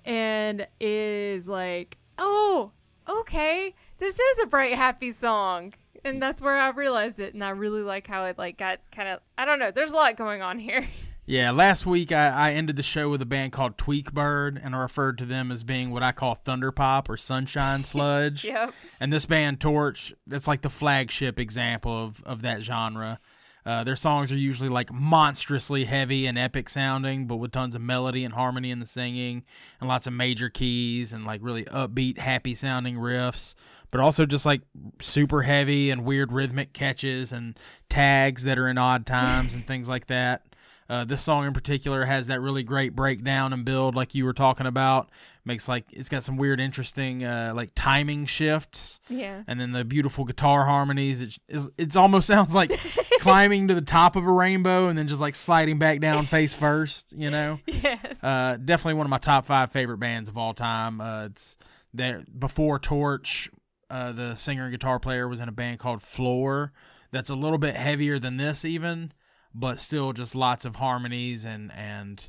and 0.05 0.67
is 0.81 1.47
like, 1.47 1.99
oh, 2.17 2.73
okay, 3.07 3.75
this 3.99 4.19
is 4.19 4.39
a 4.43 4.47
bright, 4.47 4.75
happy 4.75 5.11
song. 5.11 5.75
And 6.05 6.23
that's 6.23 6.41
where 6.41 6.57
I 6.57 6.71
realized 6.71 7.21
it, 7.21 7.35
and 7.35 7.45
I 7.45 7.51
really 7.51 7.83
like 7.83 8.07
how 8.07 8.25
it 8.25 8.39
like 8.39 8.57
got 8.57 8.81
kind 8.91 9.11
of 9.11 9.21
I 9.37 9.45
don't 9.45 9.59
know. 9.59 9.71
There's 9.71 9.93
a 9.93 9.97
lot 9.97 10.17
going 10.17 10.41
on 10.41 10.59
here. 10.59 10.87
Yeah, 11.31 11.53
last 11.53 11.87
week 11.87 12.11
I, 12.11 12.31
I 12.31 12.53
ended 12.55 12.75
the 12.75 12.83
show 12.83 13.09
with 13.09 13.23
a 13.23 13.25
band 13.25 13.53
called 13.53 13.77
Tweakbird, 13.77 14.61
and 14.61 14.75
I 14.75 14.79
referred 14.79 15.17
to 15.19 15.25
them 15.25 15.53
as 15.53 15.63
being 15.63 15.93
what 15.93 16.03
I 16.03 16.11
call 16.11 16.35
thunder 16.35 16.73
pop 16.73 17.09
or 17.09 17.17
sunshine 17.17 17.85
sludge. 17.85 18.45
yep. 18.45 18.75
And 18.99 19.13
this 19.13 19.27
band 19.27 19.61
Torche, 19.61 20.13
that's 20.27 20.49
like 20.49 20.63
the 20.63 20.69
flagship 20.69 21.39
example 21.39 22.05
of, 22.05 22.21
of 22.25 22.43
that 22.43 22.63
genre. 22.63 23.21
Uh, 23.65 23.85
their 23.85 23.95
songs 23.95 24.33
are 24.33 24.37
usually 24.37 24.69
like 24.69 24.93
monstrously 24.93 25.85
heavy 25.85 26.27
and 26.27 26.37
epic 26.37 26.69
sounding, 26.69 27.29
but 27.29 27.37
with 27.37 27.53
tons 27.53 27.77
of 27.77 27.81
melody 27.81 28.25
and 28.25 28.35
harmony 28.35 28.73
in 28.73 28.81
the 28.81 28.87
singing, 28.87 29.45
and 29.81 29.89
lots 29.89 30.09
of 30.09 30.13
major 30.13 30.49
keys 30.49 31.13
and 31.13 31.25
like 31.25 31.41
really 31.45 31.65
upbeat, 31.67 32.19
happy 32.19 32.57
sounding 32.57 32.97
riffs. 32.97 33.55
But 33.93 34.01
also 34.01 34.27
just 34.27 34.47
like 34.47 34.63
super 35.01 35.43
heavy 35.43 35.91
and 35.91 36.05
weird 36.05 36.33
rhythmic 36.33 36.73
catches 36.73 37.31
and 37.31 37.57
tags 37.89 38.43
that 38.43 38.59
are 38.59 38.67
in 38.67 38.79
odd 38.79 39.07
times 39.07 39.55
and 39.55 39.65
things 39.65 39.89
like 39.89 40.09
that. 40.09 40.43
Uh, 40.91 41.05
this 41.05 41.23
song 41.23 41.47
in 41.47 41.53
particular 41.53 42.05
has 42.05 42.27
that 42.27 42.41
really 42.41 42.65
great 42.65 42.97
breakdown 42.97 43.53
and 43.53 43.65
build, 43.65 43.95
like 43.95 44.13
you 44.15 44.25
were 44.25 44.33
talking 44.33 44.67
about. 44.67 45.09
Makes 45.45 45.69
like 45.69 45.87
it's 45.93 46.09
got 46.09 46.25
some 46.25 46.37
weird, 46.37 46.61
interesting, 46.61 47.25
uh, 47.25 47.53
like 47.55 47.71
timing 47.75 48.27
shifts 48.27 49.01
Yeah. 49.09 49.43
and 49.47 49.59
then 49.61 49.71
the 49.73 49.85
beautiful 49.85 50.25
guitar 50.25 50.67
harmonies. 50.67 51.23
It 51.23 51.39
it, 51.49 51.63
it 51.79 51.97
almost 51.97 52.27
sounds 52.35 52.55
like 52.55 52.73
climbing 53.21 53.69
to 53.69 53.75
the 53.75 53.81
top 53.81 54.17
of 54.17 54.27
a 54.27 54.33
rainbow 54.33 54.89
and 54.89 54.99
then 54.99 55.07
just 55.09 55.21
like 55.21 55.35
sliding 55.37 55.79
back 55.79 56.01
down 56.01 56.27
face 56.27 56.53
first. 56.55 57.13
You 57.17 57.31
know, 57.31 57.61
Yes. 57.67 58.23
uh, 58.25 58.59
definitely 58.63 58.95
one 58.95 59.07
of 59.07 59.11
my 59.11 59.19
top 59.19 59.47
five 59.47 59.71
favorite 59.71 59.99
bands 59.99 60.29
of 60.29 60.37
all 60.37 60.53
time. 60.55 61.01
Uh, 61.01 61.27
it's 61.27 61.57
there 61.95 62.25
before 62.39 62.79
Torche. 62.81 63.49
Uh, 63.89 64.13
the 64.13 64.35
singer 64.35 64.65
and 64.65 64.73
guitar 64.73 64.99
player 65.01 65.27
was 65.29 65.41
in 65.41 65.49
a 65.49 65.53
band 65.53 65.79
called 65.79 66.03
Floor. 66.03 66.73
That's 67.13 67.31
a 67.31 67.35
little 67.35 67.59
bit 67.59 67.75
heavier 67.77 68.19
than 68.21 68.37
this, 68.37 68.65
even, 68.65 69.13
but 69.55 69.79
still 69.79 70.13
just 70.13 70.35
lots 70.35 70.65
of 70.65 70.77
harmonies 70.77 71.45
and 71.45 71.73
and 71.73 72.29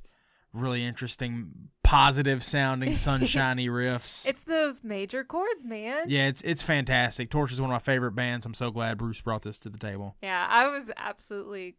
really 0.53 0.83
interesting, 0.83 1.69
positive 1.83 2.43
sounding, 2.43 2.95
sunshiny 2.97 3.67
riffs. 3.67 4.27
it's 4.27 4.43
those 4.43 4.83
major 4.83 5.23
chords, 5.23 5.63
man. 5.65 6.05
Yeah, 6.07 6.27
it's 6.27 6.41
it's 6.41 6.63
fantastic. 6.63 7.29
Torche 7.29 7.51
is 7.53 7.61
one 7.61 7.69
of 7.69 7.73
my 7.73 7.79
favorite 7.79 8.13
bands. 8.13 8.45
I'm 8.45 8.53
so 8.53 8.71
glad 8.71 8.97
Bruce 8.97 9.21
brought 9.21 9.43
this 9.43 9.57
to 9.59 9.69
the 9.69 9.79
table. 9.79 10.15
Yeah, 10.21 10.47
I 10.49 10.67
was 10.67 10.91
absolutely 10.97 11.75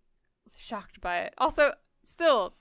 shocked 0.57 1.01
by 1.01 1.21
it. 1.21 1.35
Also, 1.39 1.73
still, 2.05 2.55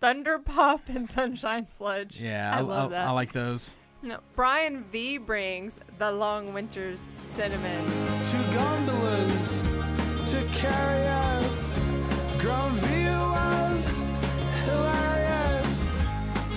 Thunder 0.00 0.38
Pop 0.38 0.88
and 0.88 1.08
Sunshine 1.08 1.66
Sludge. 1.66 2.20
Yeah, 2.20 2.54
I, 2.56 2.60
love 2.60 2.90
that. 2.90 3.08
I 3.08 3.10
like 3.10 3.32
those. 3.32 3.76
No, 4.02 4.18
Brian 4.36 4.84
V 4.92 5.18
brings 5.18 5.80
the 5.98 6.12
Long 6.12 6.52
Winter's 6.52 7.10
Cinnamon. 7.18 7.84
to 8.24 8.36
gondolas 8.54 9.62
to 10.30 10.44
carry 10.52 11.06
us. 12.50 12.80
Grandville 12.80 13.30
was 13.30 13.86
hilarious. 14.64 15.66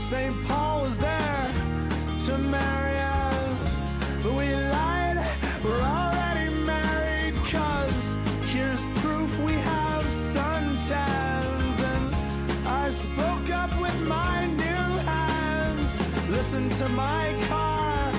St. 0.10 0.48
Paul 0.48 0.81
was 0.81 0.98
there 0.98 1.53
to 2.25 2.38
marry 2.38 3.00
us. 3.00 3.79
But 4.24 4.33
we 4.33 4.53
lied, 4.55 5.17
we're 5.63 5.81
already 5.81 6.53
married. 6.55 7.36
Cause 7.45 8.15
here's 8.48 8.83
proof 9.01 9.38
we 9.39 9.53
have 9.53 10.03
suntans. 10.33 11.79
And 11.93 12.15
I 12.67 12.89
spoke 12.89 13.50
up 13.50 13.71
with 13.81 14.07
my 14.07 14.48
new 14.48 14.88
hands. 15.12 16.29
Listen 16.29 16.69
to 16.69 16.89
my 16.89 17.36
car. 17.48 18.12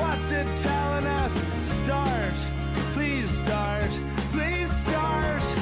What's 0.00 0.30
it 0.32 0.46
telling 0.58 1.06
us? 1.06 1.32
Start, 1.60 2.34
please 2.94 3.30
start, 3.30 3.90
please 4.32 4.70
start. 4.82 5.61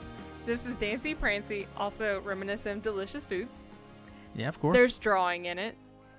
this 0.51 0.65
is 0.65 0.75
Dancy 0.75 1.15
Prancy, 1.15 1.65
also 1.77 2.19
reminiscent 2.25 2.75
of 2.75 2.83
Delicious 2.83 3.23
Foods. 3.23 3.67
Yeah, 4.35 4.49
of 4.49 4.59
course. 4.59 4.75
There's 4.75 4.97
drawing 4.97 5.45
in 5.45 5.57
it, 5.57 5.77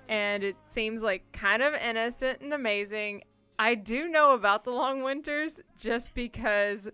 and 0.09 0.43
it 0.43 0.55
seems 0.61 1.03
like 1.03 1.31
kind 1.33 1.61
of 1.61 1.75
innocent 1.75 2.41
and 2.41 2.51
amazing. 2.51 3.21
I 3.59 3.75
do 3.75 4.07
know 4.07 4.33
about 4.33 4.63
the 4.63 4.71
Long 4.71 5.03
Winters 5.03 5.61
just 5.77 6.15
because 6.15 6.89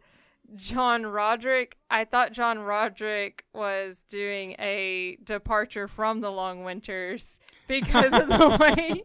John 0.55 1.05
Roderick, 1.05 1.77
I 1.89 2.05
thought 2.05 2.31
John 2.33 2.59
Roderick 2.59 3.45
was 3.53 4.03
doing 4.09 4.55
a 4.59 5.17
departure 5.23 5.87
from 5.87 6.21
the 6.21 6.31
Long 6.31 6.63
Winters 6.63 7.39
because 7.67 8.13
of 8.13 8.27
the 8.27 8.57
way 8.59 9.03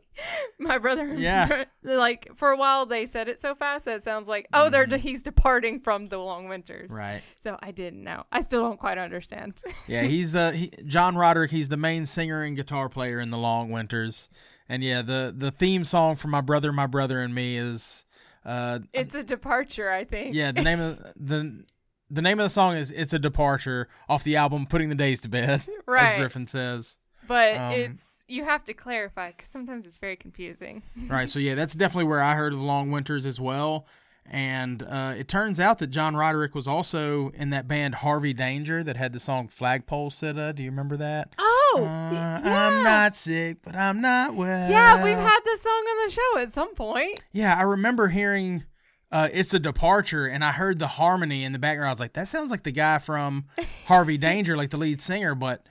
my 0.58 0.78
brother, 0.78 1.14
Yeah. 1.14 1.64
like 1.82 2.28
for 2.34 2.50
a 2.50 2.56
while 2.56 2.86
they 2.86 3.06
said 3.06 3.28
it 3.28 3.40
so 3.40 3.54
fast 3.54 3.84
that 3.84 3.96
it 3.96 4.02
sounds 4.02 4.28
like, 4.28 4.46
oh, 4.52 4.70
they're 4.70 4.86
he's 4.86 5.22
departing 5.22 5.80
from 5.80 6.06
the 6.06 6.18
Long 6.18 6.48
Winters. 6.48 6.90
right. 6.92 7.22
So 7.36 7.58
I 7.62 7.70
didn't 7.72 8.02
know. 8.02 8.24
I 8.32 8.40
still 8.40 8.62
don't 8.62 8.78
quite 8.80 8.98
understand. 8.98 9.60
Yeah, 9.86 10.02
he's 10.04 10.34
uh 10.34 10.52
he, 10.52 10.70
John 10.86 11.14
Roderick. 11.16 11.50
He's 11.50 11.68
the 11.68 11.76
main 11.76 12.06
singer 12.06 12.42
and 12.42 12.56
guitar 12.56 12.88
player 12.88 13.20
in 13.20 13.30
the 13.30 13.36
Long 13.38 13.70
Winters. 13.70 14.28
And 14.68 14.82
yeah, 14.82 15.02
the 15.02 15.34
the 15.36 15.50
theme 15.50 15.84
song 15.84 16.16
for 16.16 16.28
my 16.28 16.40
brother, 16.40 16.72
my 16.72 16.86
brother 16.86 17.20
and 17.20 17.34
me 17.34 17.58
is 17.58 18.03
uh 18.44 18.78
it's 18.92 19.14
a 19.14 19.22
departure, 19.24 19.90
I 19.90 20.04
think. 20.04 20.34
yeah 20.34 20.52
the 20.52 20.62
name 20.62 20.80
of 20.80 20.98
the 21.16 21.64
the 22.10 22.22
name 22.22 22.38
of 22.38 22.44
the 22.44 22.50
song 22.50 22.76
is 22.76 22.90
"It's 22.90 23.12
a 23.14 23.18
Departure" 23.18 23.88
off 24.08 24.24
the 24.24 24.36
album 24.36 24.66
"Putting 24.66 24.88
the 24.90 24.94
Days 24.94 25.20
to 25.22 25.28
Bed," 25.28 25.62
Right. 25.86 26.12
as 26.14 26.18
Griffin 26.18 26.46
says. 26.46 26.98
But 27.26 27.56
Um, 27.56 27.72
it's 27.72 28.24
you 28.28 28.44
have 28.44 28.64
to 28.66 28.74
clarify 28.74 29.30
because 29.30 29.48
sometimes 29.48 29.86
it's 29.86 29.96
very 29.98 30.16
confusing. 30.16 30.82
right. 31.08 31.28
So 31.30 31.38
yeah, 31.38 31.54
that's 31.54 31.74
definitely 31.74 32.04
where 32.10 32.20
I 32.22 32.34
heard 32.34 32.52
of 32.52 32.58
the 32.58 32.64
Long 32.64 32.90
Winters 32.90 33.24
as 33.24 33.40
well. 33.40 33.86
And 34.26 34.82
uh, 34.82 35.14
it 35.18 35.28
turns 35.28 35.60
out 35.60 35.78
that 35.80 35.88
John 35.88 36.16
Roderick 36.16 36.54
was 36.54 36.66
also 36.66 37.28
in 37.30 37.50
that 37.50 37.68
band 37.68 37.96
Harvey 37.96 38.32
Danger 38.32 38.82
that 38.82 38.96
had 38.96 39.12
the 39.12 39.20
song 39.20 39.48
"Flagpole 39.48 40.10
Sitta." 40.10 40.54
Do 40.54 40.62
you 40.62 40.70
remember 40.70 40.96
that? 40.96 41.32
Oh, 41.38 41.82
Uh, 41.86 42.10
yeah. 42.12 42.40
I'm 42.68 42.82
not 42.82 43.14
sick, 43.16 43.58
but 43.62 43.76
I'm 43.76 44.00
not 44.00 44.34
well. 44.34 44.70
Yeah, 44.70 45.04
we've 45.04 45.18
had 45.18 45.40
this 45.44 45.62
song 45.62 45.72
on 45.72 46.06
the 46.08 46.10
show 46.12 46.38
at 46.40 46.52
some 46.52 46.74
point. 46.74 47.20
Yeah, 47.32 47.54
I 47.56 47.62
remember 47.62 48.08
hearing 48.08 48.64
uh, 49.12 49.28
"It's 49.32 49.52
a 49.52 49.58
Departure," 49.58 50.26
and 50.26 50.42
I 50.42 50.52
heard 50.52 50.78
the 50.78 50.88
harmony 50.88 51.44
in 51.44 51.52
the 51.52 51.58
background. 51.58 51.88
I 51.88 51.92
was 51.92 52.00
like, 52.00 52.14
"That 52.14 52.26
sounds 52.28 52.50
like 52.50 52.62
the 52.62 52.72
guy 52.72 52.98
from 52.98 53.44
Harvey 53.86 54.16
Danger, 54.16 54.56
like 54.56 54.70
the 54.70 54.78
lead 54.78 55.02
singer." 55.02 55.34
But 55.34 55.66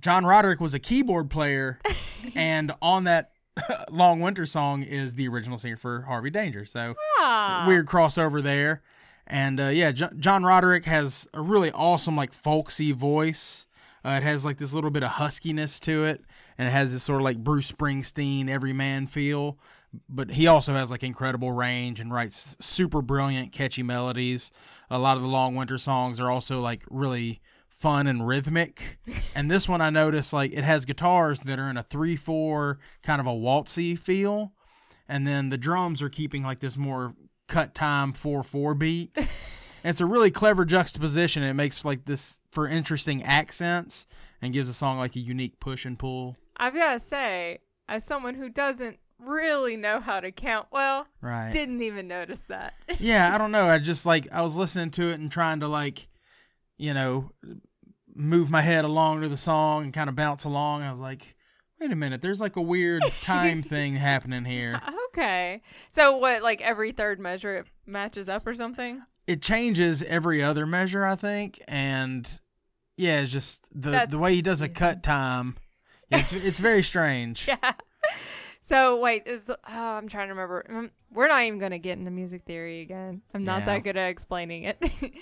John 0.00 0.24
Roderick 0.24 0.60
was 0.60 0.72
a 0.72 0.78
keyboard 0.78 1.30
player, 1.30 1.80
and 2.36 2.70
on 2.80 3.04
that 3.04 3.32
"Long 3.90 4.20
Winter" 4.20 4.46
song 4.46 4.82
is 4.82 5.14
the 5.14 5.28
original 5.28 5.58
singer 5.58 5.76
for 5.76 6.02
Harvey 6.02 6.30
Danger. 6.30 6.64
So 6.64 6.94
Ah, 7.18 7.64
weird 7.66 7.86
crossover 7.86 8.42
there. 8.42 8.82
And 9.26 9.60
uh, 9.60 9.64
yeah, 9.68 9.92
Jo- 9.92 10.10
John 10.18 10.44
Roderick 10.44 10.84
has 10.86 11.28
a 11.34 11.40
really 11.42 11.70
awesome, 11.72 12.16
like 12.16 12.32
folksy 12.32 12.92
voice. 12.92 13.66
Uh, 14.04 14.10
it 14.10 14.22
has 14.22 14.44
like 14.44 14.56
this 14.58 14.72
little 14.72 14.90
bit 14.90 15.02
of 15.02 15.10
huskiness 15.12 15.78
to 15.80 16.04
it, 16.04 16.22
and 16.56 16.66
it 16.68 16.70
has 16.70 16.92
this 16.92 17.02
sort 17.02 17.20
of 17.20 17.24
like 17.24 17.38
Bruce 17.38 17.70
Springsteen 17.70 18.48
everyman 18.48 19.06
feel. 19.06 19.58
But 20.08 20.30
he 20.32 20.46
also 20.46 20.72
has 20.74 20.90
like 20.90 21.02
incredible 21.02 21.52
range 21.52 21.98
and 22.00 22.12
writes 22.12 22.56
super 22.60 23.02
brilliant, 23.02 23.52
catchy 23.52 23.82
melodies. 23.82 24.52
A 24.90 24.98
lot 24.98 25.16
of 25.16 25.22
the 25.22 25.28
Long 25.28 25.54
Winter 25.54 25.78
songs 25.78 26.20
are 26.20 26.30
also 26.30 26.60
like 26.60 26.84
really 26.90 27.40
fun 27.78 28.06
and 28.06 28.26
rhythmic. 28.26 28.98
and 29.34 29.50
this 29.50 29.68
one 29.68 29.80
I 29.80 29.90
noticed 29.90 30.32
like 30.32 30.52
it 30.52 30.64
has 30.64 30.84
guitars 30.84 31.40
that 31.40 31.58
are 31.58 31.70
in 31.70 31.76
a 31.76 31.82
three 31.82 32.16
four 32.16 32.78
kind 33.02 33.20
of 33.20 33.26
a 33.26 33.30
waltzy 33.30 33.98
feel 33.98 34.52
and 35.08 35.26
then 35.26 35.48
the 35.50 35.56
drums 35.58 36.02
are 36.02 36.08
keeping 36.08 36.42
like 36.42 36.58
this 36.60 36.76
more 36.76 37.14
cut 37.46 37.74
time 37.74 38.12
4-4 38.12 38.78
beat 38.78 39.10
and 39.16 39.26
it's 39.84 40.00
a 40.00 40.06
really 40.06 40.30
clever 40.30 40.64
juxtaposition 40.64 41.42
it 41.42 41.54
makes 41.54 41.84
like 41.84 42.04
this 42.04 42.40
for 42.50 42.66
interesting 42.68 43.22
accents 43.22 44.06
and 44.42 44.52
gives 44.52 44.68
a 44.68 44.74
song 44.74 44.98
like 44.98 45.16
a 45.16 45.20
unique 45.20 45.58
push 45.60 45.84
and 45.86 45.98
pull 45.98 46.36
I've 46.60 46.74
got 46.74 46.94
to 46.94 46.98
say, 46.98 47.60
as 47.88 48.02
someone 48.04 48.34
who 48.34 48.48
doesn't 48.48 48.98
really 49.20 49.76
know 49.76 50.00
how 50.00 50.18
to 50.18 50.32
count 50.32 50.66
well, 50.72 51.06
Right. 51.22 51.52
didn't 51.52 51.80
even 51.82 52.08
notice 52.08 52.46
that. 52.46 52.74
yeah, 52.98 53.32
I 53.32 53.38
don't 53.38 53.52
know. 53.52 53.68
I 53.68 53.78
just 53.78 54.04
like 54.04 54.26
I 54.32 54.42
was 54.42 54.56
listening 54.56 54.90
to 54.92 55.10
it 55.10 55.20
and 55.20 55.30
trying 55.30 55.60
to 55.60 55.68
like, 55.68 56.08
you 56.76 56.92
know, 56.94 57.30
move 58.18 58.50
my 58.50 58.62
head 58.62 58.84
along 58.84 59.22
to 59.22 59.28
the 59.28 59.36
song 59.36 59.84
and 59.84 59.92
kind 59.92 60.08
of 60.08 60.16
bounce 60.16 60.44
along. 60.44 60.82
I 60.82 60.90
was 60.90 61.00
like, 61.00 61.36
wait 61.80 61.92
a 61.92 61.96
minute, 61.96 62.20
there's 62.20 62.40
like 62.40 62.56
a 62.56 62.62
weird 62.62 63.02
time 63.22 63.62
thing 63.62 63.94
happening 63.94 64.44
here. 64.44 64.80
okay. 65.08 65.62
So 65.88 66.16
what, 66.16 66.42
like 66.42 66.60
every 66.60 66.92
third 66.92 67.20
measure 67.20 67.56
it 67.56 67.66
matches 67.86 68.28
up 68.28 68.46
or 68.46 68.54
something? 68.54 69.02
It 69.26 69.42
changes 69.42 70.02
every 70.02 70.42
other 70.42 70.66
measure, 70.66 71.04
I 71.04 71.14
think, 71.14 71.62
and 71.68 72.28
yeah, 72.96 73.20
it's 73.20 73.30
just 73.30 73.68
the 73.72 73.90
That's 73.90 74.10
the 74.10 74.18
way 74.18 74.34
he 74.34 74.42
does 74.42 74.60
a 74.60 74.68
cut 74.68 75.02
time. 75.02 75.56
It's 76.10 76.32
it's 76.32 76.58
very 76.58 76.82
strange. 76.82 77.48
Yeah. 77.62 77.72
So 78.60 78.98
wait, 79.00 79.26
is 79.26 79.44
the 79.44 79.58
oh, 79.68 79.72
I'm 79.96 80.08
trying 80.08 80.28
to 80.28 80.34
remember. 80.34 80.64
Um, 80.68 80.90
We're 81.12 81.28
not 81.28 81.42
even 81.44 81.58
going 81.58 81.70
to 81.72 81.78
get 81.78 81.98
into 81.98 82.10
music 82.10 82.42
theory 82.44 82.80
again. 82.82 83.22
I'm 83.34 83.44
not 83.44 83.60
Yeah. 83.60 83.66
that 83.66 83.84
good 83.84 83.96
at 83.96 84.08
explaining 84.08 84.64
it. 84.64 84.82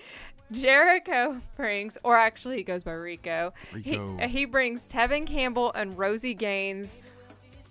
Jericho 0.52 1.40
brings, 1.56 1.98
or 2.04 2.16
actually 2.16 2.58
he 2.58 2.62
goes 2.62 2.84
by 2.84 2.92
Rico. 2.92 3.52
Rico. 3.72 4.16
He, 4.20 4.26
he 4.28 4.44
brings 4.44 4.86
Tevin 4.86 5.26
Campbell 5.26 5.72
and 5.74 5.96
Rosie 5.98 6.34
Gaines 6.34 7.00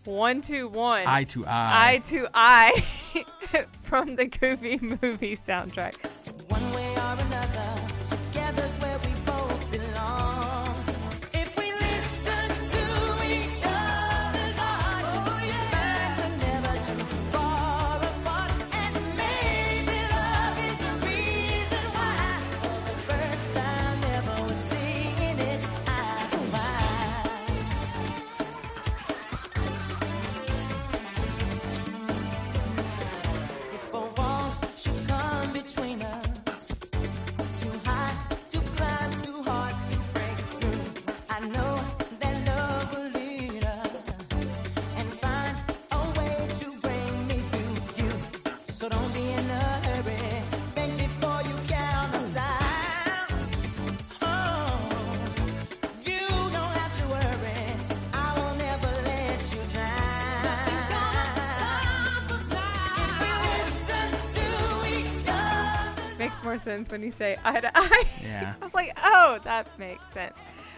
one 0.03 0.41
to 0.41 0.67
one, 0.67 1.03
Eye 1.07 1.23
to 1.25 1.45
eye. 1.47 1.93
eye 1.93 1.97
to 1.99 2.27
eye 2.33 2.85
from 3.81 4.15
the 4.17 4.27
Goofy 4.27 4.77
movie 4.77 5.35
soundtrack. 5.35 5.95
More 66.55 66.59
sense 66.59 66.89
when 66.89 67.03
you 67.03 67.11
say 67.11 67.37
eye 67.43 67.59
to 67.59 67.71
eye. 67.73 68.03
Yeah. 68.23 68.55
I 68.61 68.63
was 68.63 68.73
like, 68.73 68.97
oh, 69.03 69.39
that 69.43 69.67
makes 69.77 70.09
sense. 70.11 70.37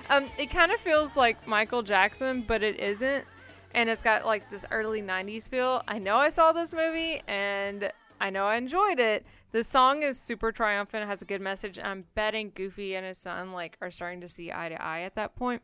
Um, 0.10 0.26
it 0.38 0.50
kind 0.50 0.72
of 0.72 0.80
feels 0.80 1.16
like 1.16 1.48
Michael 1.48 1.84
Jackson, 1.84 2.42
but 2.42 2.64
it 2.64 2.80
isn't. 2.80 3.26
And 3.74 3.90
it's 3.90 4.02
got 4.02 4.26
like 4.26 4.50
this 4.50 4.66
early 4.72 5.02
90s 5.02 5.50
feel. 5.50 5.84
I 5.88 6.00
know 6.00 6.18
I 6.18 6.30
saw 6.30 6.52
this 6.52 6.74
movie 6.74 7.22
and 7.28 7.92
I 8.20 8.30
know 8.32 8.46
I 8.46 8.56
enjoyed 8.56 9.00
it. 9.00 9.26
The 9.52 9.64
song 9.64 10.02
is 10.02 10.20
super 10.20 10.52
triumphant, 10.52 11.06
has 11.08 11.22
a 11.22 11.26
good 11.26 11.42
message. 11.42 11.78
I'm 11.78 12.06
betting 12.16 12.52
Goofy 12.56 12.96
and 12.96 13.06
his 13.06 13.18
son 13.18 13.52
like 13.52 13.78
are 13.82 13.92
starting 13.92 14.22
to 14.22 14.28
see 14.28 14.52
eye 14.52 14.70
to 14.70 14.82
eye 14.82 15.02
at 15.02 15.16
that 15.16 15.36
point. 15.36 15.62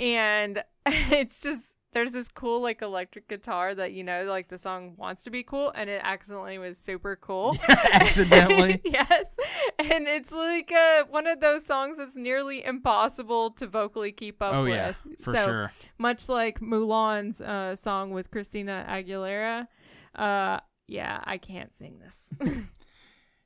And 0.00 0.62
it's 0.86 1.40
just 1.42 1.74
there's 1.92 2.12
this 2.12 2.28
cool 2.28 2.60
like 2.60 2.82
electric 2.82 3.28
guitar 3.28 3.74
that 3.74 3.92
you 3.92 4.02
know 4.02 4.24
like 4.24 4.48
the 4.48 4.58
song 4.58 4.94
wants 4.96 5.22
to 5.24 5.30
be 5.30 5.42
cool 5.42 5.70
and 5.74 5.88
it 5.90 6.00
accidentally 6.02 6.58
was 6.58 6.78
super 6.78 7.16
cool. 7.16 7.56
Accidentally. 7.92 8.80
yes. 8.84 9.36
And 9.78 10.06
it's 10.08 10.32
like 10.32 10.72
uh, 10.72 11.04
one 11.10 11.26
of 11.26 11.40
those 11.40 11.64
songs 11.66 11.98
that's 11.98 12.16
nearly 12.16 12.64
impossible 12.64 13.50
to 13.52 13.66
vocally 13.66 14.12
keep 14.12 14.42
up 14.42 14.54
Oh 14.54 14.64
with. 14.64 14.72
yeah, 14.72 14.92
for 15.20 15.30
so, 15.30 15.44
sure. 15.44 15.72
Much 15.98 16.28
like 16.28 16.60
Mulan's 16.60 17.40
uh, 17.40 17.74
song 17.76 18.10
with 18.10 18.30
Christina 18.30 18.84
Aguilera. 18.88 19.68
Uh, 20.14 20.60
yeah, 20.88 21.20
I 21.24 21.38
can't 21.38 21.74
sing 21.74 21.98
this. 22.00 22.32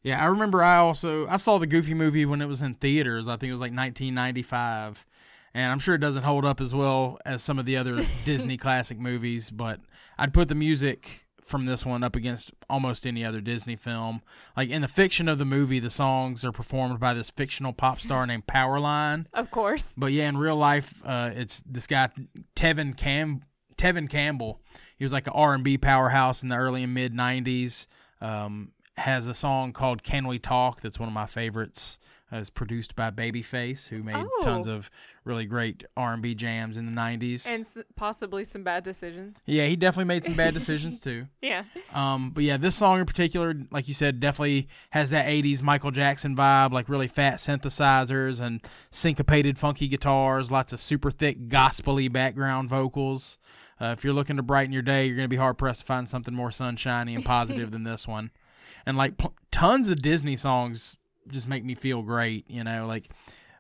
Yeah, 0.03 0.23
I 0.23 0.27
remember 0.27 0.63
I 0.63 0.77
also 0.77 1.27
I 1.27 1.37
saw 1.37 1.59
the 1.59 1.67
Goofy 1.67 1.93
movie 1.93 2.25
when 2.27 2.41
it 2.41 2.47
was 2.47 2.63
in 2.63 2.75
theaters. 2.75 3.27
I 3.27 3.33
think 3.37 3.49
it 3.49 3.53
was 3.55 3.61
like 3.61 3.73
1995. 3.73 5.05
And 5.57 5.73
I'm 5.73 5.79
sure 5.79 5.95
it 5.95 6.03
doesn't 6.03 6.25
hold 6.25 6.45
up 6.45 6.61
as 6.61 6.75
well 6.75 7.19
as 7.25 7.43
some 7.43 7.59
of 7.59 7.65
the 7.65 7.79
other 7.79 8.07
Disney 8.27 8.59
classic 8.59 8.99
movies, 8.99 9.49
but 9.49 9.81
I'd 10.19 10.35
put 10.35 10.49
the 10.49 10.55
music 10.55 11.25
from 11.41 11.65
this 11.65 11.87
one 11.87 12.05
up 12.05 12.15
against 12.15 12.53
almost 12.69 13.07
any 13.07 13.25
other 13.25 13.41
Disney 13.41 13.75
film. 13.75 14.21
Like 14.55 14.69
in 14.69 14.83
the 14.83 14.89
fiction 14.89 15.31
of 15.31 15.39
the 15.39 15.47
movie, 15.47 15.79
the 15.79 15.89
songs 15.89 16.45
are 16.45 16.53
performed 16.53 17.01
by 17.01 17.15
this 17.15 17.31
fictional 17.31 17.73
pop 17.73 18.01
star 18.01 18.27
named 18.27 18.47
Powerline. 18.47 19.29
of 19.33 19.51
course. 19.51 19.95
But 19.97 20.13
yeah, 20.13 20.29
in 20.29 20.37
real 20.37 20.57
life, 20.57 21.01
uh, 21.07 21.31
it's 21.35 21.63
this 21.65 21.87
guy 21.87 22.11
Tevin 22.55 22.95
Cam 22.95 23.41
Tevin 23.79 24.11
Campbell. 24.11 24.61
He 24.99 25.07
was 25.07 25.13
like 25.15 25.27
an 25.27 25.33
R 25.35 25.55
and 25.55 25.65
B 25.65 25.79
powerhouse 25.79 26.43
in 26.43 26.51
the 26.51 26.57
early 26.57 26.83
and 26.83 26.93
mid 26.93 27.15
'90s. 27.15 27.87
Um, 28.21 28.73
has 28.99 29.27
a 29.27 29.35
song 29.35 29.73
called 29.73 30.03
"Can 30.03 30.27
We 30.27 30.39
Talk?" 30.39 30.83
That's 30.83 31.01
one 31.01 31.09
of 31.09 31.15
my 31.15 31.27
favorites. 31.27 31.99
Uh, 32.33 32.39
it's 32.39 32.51
produced 32.51 32.97
by 32.97 33.09
Babyface, 33.11 33.87
who 33.89 34.03
made 34.03 34.17
Oh. 34.17 34.41
tons 34.43 34.67
of 34.67 34.91
really 35.25 35.47
great 35.47 35.85
R 35.97 36.13
and 36.13 36.21
B 36.21 36.35
jams 36.35 36.77
in 36.77 36.85
the 36.87 36.91
'90s. 36.93 37.47
And 37.47 37.61
s- 37.61 37.79
possibly 37.95 38.43
some 38.43 38.65
bad 38.65 38.83
decisions. 38.83 39.45
yeah, 39.47 39.67
he 39.67 39.77
definitely 39.77 40.07
made 40.07 40.25
some 40.25 40.35
bad 40.35 40.53
decisions 40.61 40.99
too. 40.99 41.29
Yeah. 41.41 41.63
Um, 41.95 42.31
but 42.31 42.43
yeah, 42.43 42.57
this 42.57 42.75
song 42.75 42.99
in 42.99 43.07
particular, 43.07 43.55
like 43.71 43.87
you 43.87 43.95
said, 43.95 44.19
definitely 44.19 44.67
has 44.91 45.11
that 45.11 45.27
80s 45.27 45.63
Michael 45.63 45.93
Jackson 45.93 46.35
vibe, 46.35 46.73
like 46.73 46.89
really 46.89 47.07
fat 47.07 47.37
synthesizers 47.37 48.41
and 48.41 48.61
syncopated 48.91 49.57
funky 49.59 49.87
guitars, 49.87 50.51
lots 50.51 50.73
of 50.73 50.81
super 50.81 51.11
thick 51.13 51.47
gospely 51.49 52.09
background 52.09 52.69
vocals. 52.69 53.39
Uh, 53.81 53.95
if 53.97 54.03
you're 54.05 54.15
looking 54.15 54.37
to 54.37 54.43
brighten 54.43 54.73
your 54.73 54.83
day, 54.83 55.07
you're 55.07 55.15
going 55.17 55.25
to 55.27 55.29
be 55.29 55.37
hard 55.37 55.59
pressed 55.59 55.81
to 55.81 55.87
find 55.87 56.09
something 56.09 56.35
more 56.35 56.51
sunshiny 56.51 57.15
and 57.15 57.25
positive 57.25 57.71
than 57.71 57.85
this 57.85 58.09
one. 58.09 58.31
And 58.85 58.97
like 58.97 59.17
pl- 59.19 59.35
tons 59.53 59.89
of 59.89 60.01
Disney 60.01 60.35
songs 60.37 60.97
just 61.29 61.49
make 61.49 61.65
me 61.65 61.75
feel 61.75 62.03
great, 62.03 62.45
you 62.49 62.65
know, 62.65 62.87
like 62.87 63.09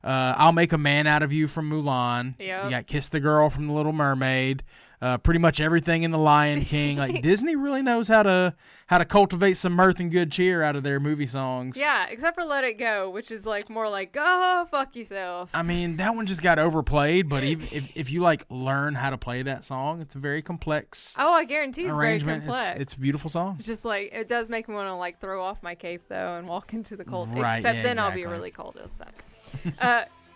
uh, 0.05 0.35
I'll 0.37 0.53
Make 0.53 0.73
a 0.73 0.79
Man 0.79 1.07
Out 1.07 1.23
of 1.23 1.33
You 1.33 1.49
from 1.49 1.71
Mulan. 1.71 2.35
Yep. 2.39 2.65
You 2.65 2.71
got 2.71 2.87
Kiss 2.87 3.09
the 3.09 3.21
Girl 3.21 3.51
from 3.51 3.67
The 3.67 3.73
Little 3.73 3.93
Mermaid. 3.93 4.63
Uh, 5.01 5.19
pretty 5.19 5.39
much 5.39 5.61
everything 5.61 6.05
in 6.05 6.11
The 6.11 6.19
Lion 6.19 6.63
King. 6.63 6.97
Like 6.97 7.23
Disney 7.23 7.55
really 7.55 7.83
knows 7.83 8.09
how 8.09 8.23
to 8.23 8.55
how 8.87 8.99
to 8.99 9.05
cultivate 9.05 9.57
some 9.57 9.73
mirth 9.73 9.99
and 10.01 10.11
good 10.11 10.31
cheer 10.31 10.63
out 10.63 10.77
of 10.77 10.83
their 10.83 11.01
movie 11.01 11.27
songs. 11.27 11.77
Yeah, 11.77 12.07
except 12.09 12.37
for 12.37 12.45
Let 12.45 12.65
It 12.65 12.79
Go, 12.79 13.11
which 13.11 13.31
is 13.31 13.45
like 13.45 13.69
more 13.69 13.91
like, 13.91 14.17
oh 14.19 14.67
fuck 14.71 14.97
yourself. 14.97 15.51
I 15.55 15.63
mean, 15.63 15.97
that 15.97 16.15
one 16.15 16.27
just 16.27 16.43
got 16.43 16.59
overplayed, 16.59 17.29
but 17.29 17.45
even 17.45 17.69
if, 17.73 17.97
if 17.97 18.11
you 18.11 18.21
like 18.21 18.47
learn 18.49 18.95
how 18.95 19.11
to 19.11 19.19
play 19.19 19.43
that 19.43 19.65
song, 19.65 20.01
it's 20.01 20.15
a 20.15 20.19
very 20.19 20.43
complex 20.43 21.15
oh, 21.19 21.33
I 21.33 21.45
guarantee 21.45 21.85
it's 21.85 21.97
very 21.97 22.21
complex. 22.21 22.73
It's, 22.73 22.81
it's 22.81 22.95
a 22.95 23.01
beautiful 23.01 23.31
song. 23.31 23.57
It's 23.59 23.67
just 23.67 23.85
like 23.85 24.11
it 24.13 24.29
does 24.29 24.49
make 24.49 24.69
me 24.69 24.75
want 24.75 24.89
to 24.89 24.95
like 24.95 25.21
throw 25.21 25.43
off 25.43 25.63
my 25.63 25.75
cape 25.75 26.07
though 26.09 26.37
and 26.37 26.49
walk 26.49 26.73
into 26.73 26.97
the 26.97 27.05
cold. 27.05 27.37
Right, 27.37 27.59
Except 27.59 27.79
yeah, 27.79 27.83
then 27.83 27.99
I'll 27.99 28.13
be 28.13 28.25
really 28.25 28.51
cold. 28.51 28.77
It'll 28.77 28.89
suck. 28.89 29.15
uh, 29.81 30.05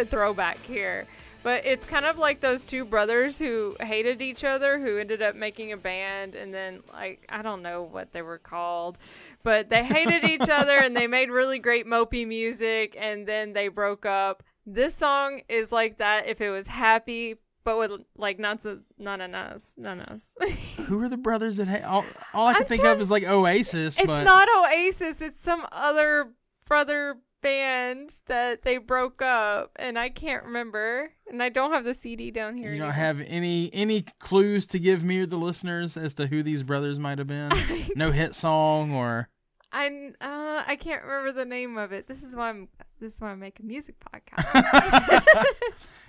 a 0.00 0.04
throwback 0.04 0.58
here, 0.64 1.06
but 1.42 1.64
it's 1.64 1.86
kind 1.86 2.04
of 2.04 2.18
like 2.18 2.40
those 2.40 2.64
two 2.64 2.84
brothers 2.84 3.38
who 3.38 3.76
hated 3.80 4.20
each 4.20 4.44
other, 4.44 4.78
who 4.78 4.98
ended 4.98 5.22
up 5.22 5.34
making 5.36 5.72
a 5.72 5.76
band, 5.76 6.34
and 6.34 6.52
then 6.52 6.80
like 6.92 7.24
I 7.28 7.42
don't 7.42 7.62
know 7.62 7.82
what 7.82 8.12
they 8.12 8.22
were 8.22 8.38
called, 8.38 8.98
but 9.42 9.68
they 9.70 9.84
hated 9.84 10.24
each 10.24 10.48
other 10.50 10.76
and 10.76 10.96
they 10.96 11.06
made 11.06 11.30
really 11.30 11.58
great 11.58 11.86
mopey 11.86 12.26
music, 12.26 12.96
and 12.98 13.26
then 13.26 13.52
they 13.52 13.68
broke 13.68 14.04
up. 14.04 14.42
This 14.66 14.94
song 14.94 15.40
is 15.48 15.72
like 15.72 15.96
that 15.98 16.26
if 16.28 16.40
it 16.40 16.50
was 16.50 16.66
happy, 16.66 17.36
but 17.64 17.78
with 17.78 17.92
like 18.16 18.38
not 18.38 18.60
so 18.62 18.80
none 18.98 19.20
of 19.20 19.32
us, 19.34 19.74
none 19.78 20.00
of 20.00 20.08
us. 20.08 20.36
Who 20.86 21.02
are 21.02 21.08
the 21.08 21.16
brothers 21.16 21.56
that 21.56 21.68
ha- 21.68 21.88
all, 21.88 22.04
all 22.34 22.46
I 22.48 22.52
can 22.54 22.62
I'm 22.62 22.68
think 22.68 22.80
trying- 22.82 22.94
of 22.96 23.00
is 23.00 23.10
like 23.10 23.24
Oasis. 23.24 23.96
It's 23.98 24.06
but 24.06 24.24
not 24.24 24.48
Oasis. 24.64 25.20
It's 25.22 25.40
some 25.42 25.66
other 25.72 26.28
brother 26.66 27.16
band 27.42 28.12
that 28.26 28.62
they 28.62 28.78
broke 28.78 29.22
up, 29.22 29.72
and 29.76 29.98
I 29.98 30.08
can't 30.08 30.44
remember. 30.44 31.12
And 31.28 31.42
I 31.42 31.48
don't 31.48 31.72
have 31.72 31.84
the 31.84 31.94
CD 31.94 32.30
down 32.30 32.56
here. 32.56 32.72
You 32.72 32.78
don't 32.78 32.92
have 32.92 33.20
any 33.26 33.70
any 33.72 34.04
clues 34.18 34.66
to 34.68 34.78
give 34.78 35.04
me 35.04 35.20
or 35.20 35.26
the 35.26 35.36
listeners 35.36 35.96
as 35.96 36.14
to 36.14 36.26
who 36.26 36.42
these 36.42 36.62
brothers 36.62 36.98
might 36.98 37.18
have 37.18 37.26
been. 37.26 37.50
no 37.96 38.12
hit 38.12 38.34
song 38.34 38.92
or 38.92 39.28
I 39.72 40.12
uh, 40.20 40.64
I 40.66 40.76
can't 40.76 41.02
remember 41.02 41.32
the 41.32 41.44
name 41.44 41.78
of 41.78 41.92
it. 41.92 42.08
This 42.08 42.22
is 42.22 42.36
why 42.36 42.50
I'm. 42.50 42.68
This 42.98 43.14
is 43.14 43.20
why 43.20 43.30
I 43.30 43.34
make 43.34 43.60
a 43.60 43.62
music 43.62 43.96
podcast. 44.12 45.44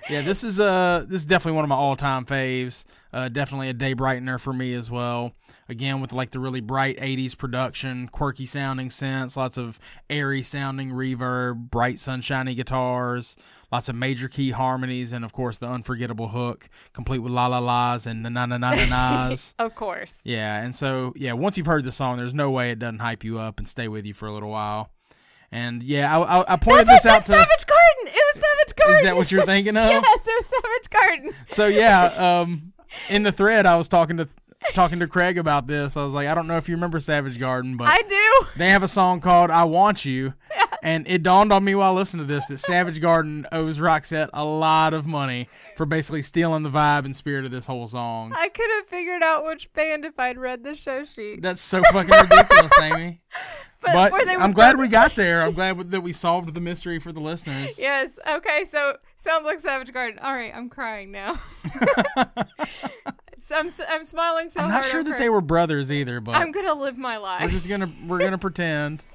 yeah. 0.10 0.22
This 0.22 0.44
is 0.44 0.60
uh 0.60 1.06
this 1.08 1.22
is 1.22 1.26
definitely 1.26 1.56
one 1.56 1.66
of 1.66 1.70
my 1.70 1.76
all 1.76 1.96
time 1.96 2.26
faves. 2.26 2.86
Uh, 3.14 3.28
definitely 3.28 3.68
a 3.68 3.74
day 3.74 3.94
brightener 3.94 4.40
for 4.40 4.54
me 4.54 4.74
as 4.74 4.90
well. 4.90 5.34
Again 5.68 6.00
with 6.00 6.14
like 6.14 6.32
the 6.32 6.40
really 6.40 6.62
bright 6.62 6.98
'80s 6.98 7.38
production, 7.38 8.08
quirky 8.08 8.46
sounding 8.46 8.90
synths, 8.90 9.36
lots 9.36 9.58
of 9.58 9.80
airy 10.10 10.44
sounding 10.44 10.92
reverb, 10.92 11.70
bright 11.70 12.00
sunshiny 12.00 12.56
guitars, 12.56 13.36
lots 13.72 13.90
of 13.90 13.96
major 13.96 14.28
key 14.28 14.52
harmonies, 14.52 15.12
and 15.12 15.26
of 15.26 15.34
course 15.34 15.58
the 15.58 15.68
unforgettable 15.68 16.30
hook, 16.30 16.70
complete 16.94 17.20
with 17.20 17.32
la 17.32 17.48
la 17.48 17.60
las 17.60 18.06
and 18.06 18.24
na 18.24 18.30
na 18.30 18.46
na 18.46 18.58
na 18.58 19.30
nas. 19.30 19.54
of 19.60 19.76
course. 19.76 20.22
Yeah, 20.24 20.62
and 20.62 20.76
so 20.76 21.14
yeah, 21.16 21.34
once 21.34 21.58
you've 21.58 21.68
heard 21.68 21.84
the 21.84 21.92
song, 21.92 22.18
there's 22.18 22.34
no 22.34 22.50
way 22.50 22.72
it 22.72 22.80
doesn't 22.80 23.00
hype 23.00 23.24
you 23.24 23.40
up 23.40 23.60
and 23.60 23.68
stay 23.68 23.88
with 23.88 24.06
you 24.06 24.14
for 24.14 24.28
a 24.28 24.34
little 24.34 24.50
while. 24.50 24.90
And 25.52 25.84
yeah, 25.84 26.18
I, 26.18 26.22
I, 26.40 26.54
I 26.54 26.56
pointed 26.56 26.88
That's 26.88 27.04
this 27.04 27.06
it. 27.06 27.12
out 27.12 27.18
to. 27.24 27.32
Savage 27.32 27.66
Garden. 27.68 28.08
It 28.08 28.36
was 28.36 28.44
Savage 28.44 28.76
Garden. 28.78 28.96
Is 28.98 29.04
that 29.04 29.16
what 29.18 29.32
you're 29.32 29.46
thinking 29.46 29.76
of? 29.78 29.90
yes, 29.90 30.28
it 30.28 30.32
was 30.40 30.46
Savage 30.46 30.90
Garden. 30.90 31.34
So 31.48 31.68
yeah, 31.68 32.06
um, 32.42 32.72
in 33.10 33.24
the 33.24 33.32
thread, 33.34 33.66
I 33.66 33.76
was 33.78 33.88
talking 33.90 34.18
to 34.18 34.30
talking 34.74 35.00
to 35.00 35.08
Craig 35.08 35.38
about 35.38 35.68
this. 35.68 35.98
I 35.98 36.04
was 36.04 36.14
like, 36.14 36.28
I 36.28 36.36
don't 36.36 36.48
know 36.48 36.58
if 36.58 36.70
you 36.70 36.76
remember 36.76 37.00
Savage 37.02 37.40
Garden, 37.40 37.76
but 37.78 37.88
I 37.88 38.02
do. 38.08 38.46
they 38.58 38.70
have 38.70 38.84
a 38.84 38.88
song 38.88 39.20
called 39.20 39.52
"I 39.52 39.64
Want 39.66 40.06
You," 40.06 40.36
and 40.84 41.06
it 41.08 41.22
dawned 41.24 41.52
on 41.52 41.64
me 41.66 41.76
while 41.76 41.94
listening 41.94 42.28
to 42.28 42.34
this 42.34 42.46
that 42.46 42.60
Savage 42.60 43.02
Garden 43.02 43.46
owes 43.52 43.78
Roxette 43.80 44.30
a 44.34 44.46
lot 44.46 44.94
of 44.94 45.06
money 45.06 45.50
for 45.82 45.88
basically 45.88 46.22
stealing 46.22 46.62
the 46.62 46.70
vibe 46.70 47.06
and 47.06 47.18
spirit 47.18 47.44
of 47.44 47.50
this 47.50 47.66
whole 47.66 47.88
song. 47.88 48.32
I 48.36 48.50
could 48.50 48.70
have 48.70 48.86
figured 48.86 49.24
out 49.24 49.44
which 49.44 49.74
band 49.74 50.06
if 50.06 50.20
I'd 50.20 50.38
read 50.38 50.64
the 50.64 50.76
show 50.76 51.04
sheet. 51.04 51.42
That's 51.42 51.60
so 51.60 51.82
fucking 51.92 52.08
ridiculous, 52.08 52.72
Amy. 52.80 53.20
But, 53.82 53.94
But 53.94 54.12
where 54.12 54.24
they 54.24 54.38
were 54.38 54.44
I'm 54.44 54.52
glad 54.52 54.78
we 54.78 54.88
got 54.90 55.16
there. 55.16 55.42
I'm 55.42 55.54
glad 55.54 55.90
that 55.90 56.02
we 56.02 56.14
solved 56.14 56.54
the 56.54 56.60
mystery 56.60 57.00
for 57.00 57.12
the 57.12 57.20
listeners. 57.20 57.80
Yes. 57.80 58.20
Okay. 58.30 58.64
So 58.68 58.98
sounds 59.16 59.44
like 59.44 59.58
Savage 59.58 59.92
Garden. 59.92 60.20
All 60.20 60.36
right. 60.36 60.56
I'm 60.56 60.70
crying 60.70 61.12
now. 61.12 61.40
so 63.40 63.56
I'm 63.56 63.70
I'm 63.90 64.04
smiling 64.04 64.50
so 64.50 64.60
I'm 64.60 64.70
not 64.70 64.86
sure 64.86 65.00
I'm 65.00 65.10
that 65.10 65.18
they 65.18 65.30
were 65.30 65.42
brothers 65.42 65.92
either, 65.92 66.22
but 66.22 66.36
I'm 66.36 66.52
gonna 66.52 66.76
live 66.76 67.00
my 67.00 67.18
life. 67.18 67.42
we're 67.42 67.50
just 67.50 67.68
gonna 67.68 67.90
we're 68.08 68.20
gonna 68.20 68.38
pretend. 68.38 69.04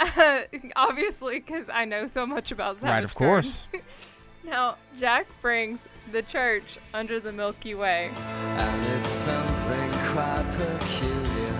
Uh, 0.00 0.40
obviously, 0.74 1.38
because 1.38 1.70
I 1.72 1.84
know 1.84 2.08
so 2.08 2.26
much 2.26 2.50
about 2.50 2.78
Savage 2.78 2.82
Garden. 2.82 2.94
right, 2.94 3.04
of 3.04 3.14
Garden. 3.14 3.42
course. 3.42 4.13
Now 4.44 4.76
Jack 4.96 5.26
brings 5.40 5.88
the 6.12 6.20
church 6.22 6.78
under 6.92 7.18
the 7.18 7.32
Milky 7.32 7.74
Way. 7.74 8.10
and 8.16 8.86
it's 8.94 9.08
something 9.08 9.90
quite 10.12 10.44
peculiar. 10.56 11.54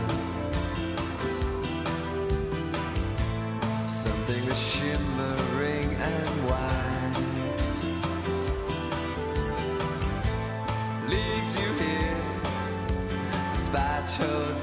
Something 3.88 4.44
that's 4.46 4.58
shimmering 4.58 5.94
and 5.94 6.28
white 6.46 7.14
leads 11.08 11.58
you 11.58 11.72
here, 11.84 12.20
despite 13.54 14.18
your 14.20 14.53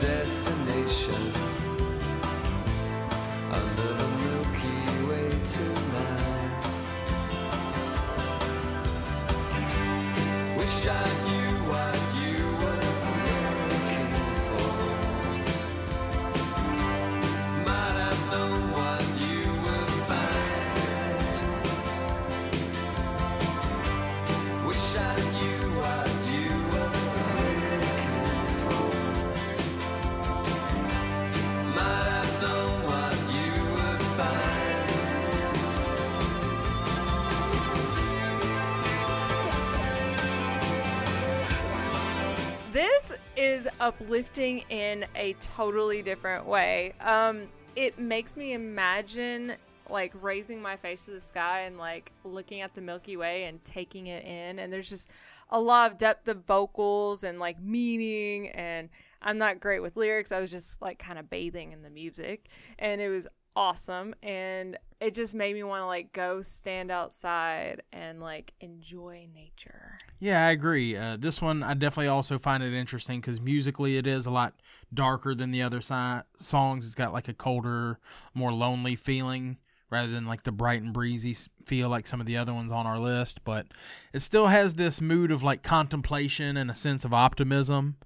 uplifting 43.82 44.64
in 44.70 45.06
a 45.16 45.34
totally 45.34 46.02
different 46.02 46.46
way. 46.46 46.94
Um, 47.02 47.48
it 47.76 48.00
makes 48.00 48.38
me 48.38 48.54
imagine 48.54 49.56
like 49.90 50.14
raising 50.22 50.62
my 50.62 50.78
face 50.78 51.06
to 51.06 51.12
the 51.12 51.20
sky 51.20 51.62
and 51.62 51.78
like 51.78 52.12
looking 52.24 52.62
at 52.62 52.74
the 52.74 52.82
Milky 52.82 53.18
Way 53.18 53.46
and 53.46 53.62
taking 53.66 54.08
it 54.08 54.24
in. 54.24 54.60
And 54.60 54.72
there's 54.72 54.90
just 54.90 55.10
a 55.50 55.60
lot 55.60 55.92
of 55.92 55.98
depth 55.98 56.28
of 56.28 56.46
vocals 56.46 57.24
and 57.24 57.40
like 57.40 57.62
meaning. 57.62 58.50
And 58.50 58.90
I'm 59.22 59.38
not 59.38 59.60
great 59.60 59.82
with 59.82 59.98
lyrics. 59.98 60.32
I 60.32 60.40
was 60.40 60.52
just 60.52 60.82
like 60.82 61.00
kind 61.00 61.20
of 61.20 61.30
bathing 61.30 61.72
in 61.72 61.82
the 61.82 61.90
music, 61.90 62.50
and 62.80 63.02
it 63.02 63.10
was 63.10 63.28
awesome. 63.56 64.16
And 64.22 64.78
it 65.00 65.14
just 65.14 65.34
made 65.34 65.56
me 65.56 65.64
want 65.64 65.82
to 65.82 65.86
like 65.88 66.14
go 66.14 66.42
stand 66.42 66.92
outside 66.92 67.82
and 67.92 68.22
like 68.22 68.54
enjoy 68.62 69.28
nature. 69.34 69.98
Yeah, 70.20 70.46
I 70.46 70.52
agree. 70.52 70.96
Uh, 70.96 71.18
this 71.18 71.42
one, 71.42 71.64
I 71.64 71.74
definitely 71.74 72.08
also 72.08 72.38
find 72.38 72.62
it 72.62 72.74
interesting 72.74 73.20
because 73.20 73.42
musically 73.42 73.98
it 73.98 74.06
is 74.06 74.26
a 74.26 74.32
lot 74.32 74.54
darker 74.94 75.34
than 75.34 75.50
the 75.52 75.64
other 75.64 75.82
si- 75.82 76.22
songs. 76.40 76.86
It's 76.86 76.96
got 76.96 77.14
like 77.14 77.28
a 77.28 77.34
colder, 77.34 78.00
more 78.34 78.54
lonely 78.54 78.96
feeling 78.96 79.58
rather 79.90 80.12
than 80.12 80.26
like 80.26 80.44
the 80.44 80.52
bright 80.52 80.82
and 80.82 80.94
breezy 80.94 81.36
feel 81.66 81.90
like 81.90 82.08
some 82.08 82.22
of 82.22 82.28
the 82.28 82.38
other 82.38 82.54
ones 82.54 82.72
on 82.72 82.86
our 82.86 83.00
list. 83.00 83.44
But 83.44 83.68
it 84.14 84.22
still 84.22 84.48
has 84.48 84.76
this 84.76 85.02
mood 85.02 85.32
of 85.32 85.42
like 85.42 85.64
contemplation 85.64 86.58
and 86.58 86.70
a 86.70 86.76
sense 86.76 87.04
of 87.04 87.14
optimism. 87.14 87.98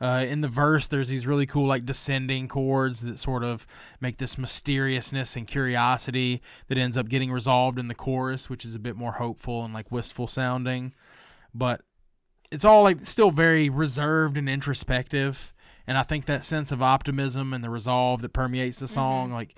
Uh, 0.00 0.24
in 0.28 0.40
the 0.40 0.48
verse, 0.48 0.86
there's 0.86 1.08
these 1.08 1.26
really 1.26 1.46
cool 1.46 1.66
like 1.66 1.84
descending 1.84 2.48
chords 2.48 3.00
that 3.00 3.18
sort 3.18 3.42
of 3.42 3.66
make 4.00 4.18
this 4.18 4.38
mysteriousness 4.38 5.36
and 5.36 5.46
curiosity 5.46 6.40
that 6.68 6.78
ends 6.78 6.96
up 6.96 7.08
getting 7.08 7.32
resolved 7.32 7.78
in 7.78 7.88
the 7.88 7.94
chorus, 7.94 8.48
which 8.48 8.64
is 8.64 8.74
a 8.74 8.78
bit 8.78 8.96
more 8.96 9.12
hopeful 9.12 9.64
and 9.64 9.74
like 9.74 9.90
wistful 9.90 10.28
sounding. 10.28 10.92
But 11.52 11.80
it's 12.52 12.64
all 12.64 12.82
like 12.82 13.00
still 13.00 13.30
very 13.30 13.68
reserved 13.68 14.38
and 14.38 14.48
introspective 14.48 15.52
and 15.86 15.98
i 15.98 16.02
think 16.02 16.24
that 16.24 16.42
sense 16.42 16.72
of 16.72 16.80
optimism 16.82 17.52
and 17.52 17.62
the 17.62 17.68
resolve 17.68 18.22
that 18.22 18.32
permeates 18.32 18.78
the 18.78 18.88
song 18.88 19.30
like 19.30 19.54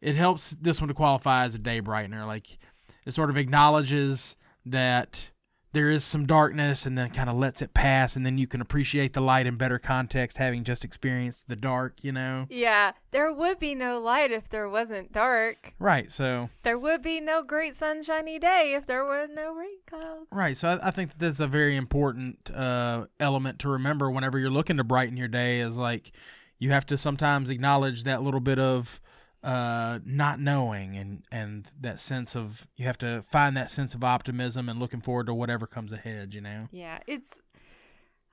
it 0.00 0.16
helps 0.16 0.50
this 0.50 0.80
one 0.80 0.88
to 0.88 0.94
qualify 0.94 1.44
as 1.44 1.54
a 1.54 1.58
day 1.58 1.80
brightener. 1.80 2.26
Like 2.26 2.58
it 3.04 3.14
sort 3.14 3.30
of 3.30 3.36
acknowledges 3.36 4.36
that 4.64 5.30
there 5.76 5.90
is 5.90 6.02
some 6.02 6.24
darkness 6.24 6.86
and 6.86 6.96
then 6.96 7.10
kind 7.10 7.28
of 7.28 7.36
lets 7.36 7.60
it 7.60 7.74
pass 7.74 8.16
and 8.16 8.24
then 8.24 8.38
you 8.38 8.46
can 8.46 8.62
appreciate 8.62 9.12
the 9.12 9.20
light 9.20 9.46
in 9.46 9.56
better 9.58 9.78
context 9.78 10.38
having 10.38 10.64
just 10.64 10.84
experienced 10.86 11.46
the 11.48 11.54
dark 11.56 12.02
you 12.02 12.10
know 12.10 12.46
Yeah, 12.48 12.92
there 13.10 13.30
would 13.30 13.58
be 13.58 13.74
no 13.74 14.00
light 14.00 14.30
if 14.32 14.48
there 14.48 14.70
wasn't 14.70 15.12
dark. 15.12 15.74
right 15.78 16.10
so 16.10 16.48
There 16.62 16.78
would 16.78 17.02
be 17.02 17.20
no 17.20 17.42
great 17.42 17.74
sunshiny 17.74 18.38
day 18.38 18.72
if 18.74 18.86
there 18.86 19.04
were 19.04 19.26
no 19.26 19.52
rain 19.54 19.76
clouds. 19.86 20.28
Right. 20.32 20.56
So 20.56 20.68
I, 20.68 20.88
I 20.88 20.90
think 20.90 21.10
that 21.10 21.18
that's 21.18 21.40
a 21.40 21.46
very 21.46 21.76
important 21.76 22.50
uh, 22.50 23.06
element 23.20 23.58
to 23.60 23.68
remember 23.68 24.10
whenever 24.10 24.38
you're 24.38 24.48
looking 24.48 24.78
to 24.78 24.84
brighten 24.84 25.18
your 25.18 25.28
day 25.28 25.60
is 25.60 25.76
like 25.76 26.12
you 26.58 26.70
have 26.70 26.86
to 26.86 26.96
sometimes 26.96 27.50
acknowledge 27.50 28.04
that 28.04 28.22
little 28.22 28.40
bit 28.40 28.58
of 28.58 28.98
uh, 29.46 30.00
not 30.04 30.40
knowing 30.40 30.96
and, 30.96 31.22
and 31.30 31.68
that 31.80 32.00
sense 32.00 32.34
of 32.34 32.66
you 32.76 32.84
have 32.84 32.98
to 32.98 33.22
find 33.22 33.56
that 33.56 33.70
sense 33.70 33.94
of 33.94 34.02
optimism 34.02 34.68
and 34.68 34.80
looking 34.80 35.00
forward 35.00 35.26
to 35.26 35.34
whatever 35.34 35.68
comes 35.68 35.92
ahead, 35.92 36.34
you 36.34 36.40
know? 36.40 36.68
Yeah, 36.72 36.98
it's 37.06 37.42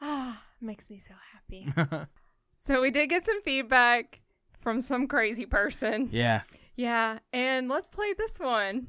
ah 0.01 0.41
makes 0.59 0.89
me 0.89 0.99
so 1.07 1.13
happy. 1.31 2.07
so 2.55 2.81
we 2.81 2.89
did 2.89 3.09
get 3.09 3.23
some 3.23 3.43
feedback 3.43 4.21
from 4.59 4.81
some 4.81 5.07
crazy 5.07 5.45
person. 5.45 6.09
Yeah. 6.11 6.41
Yeah, 6.75 7.19
and 7.31 7.69
let's 7.69 7.89
play 7.89 8.13
this 8.17 8.39
one. 8.39 8.87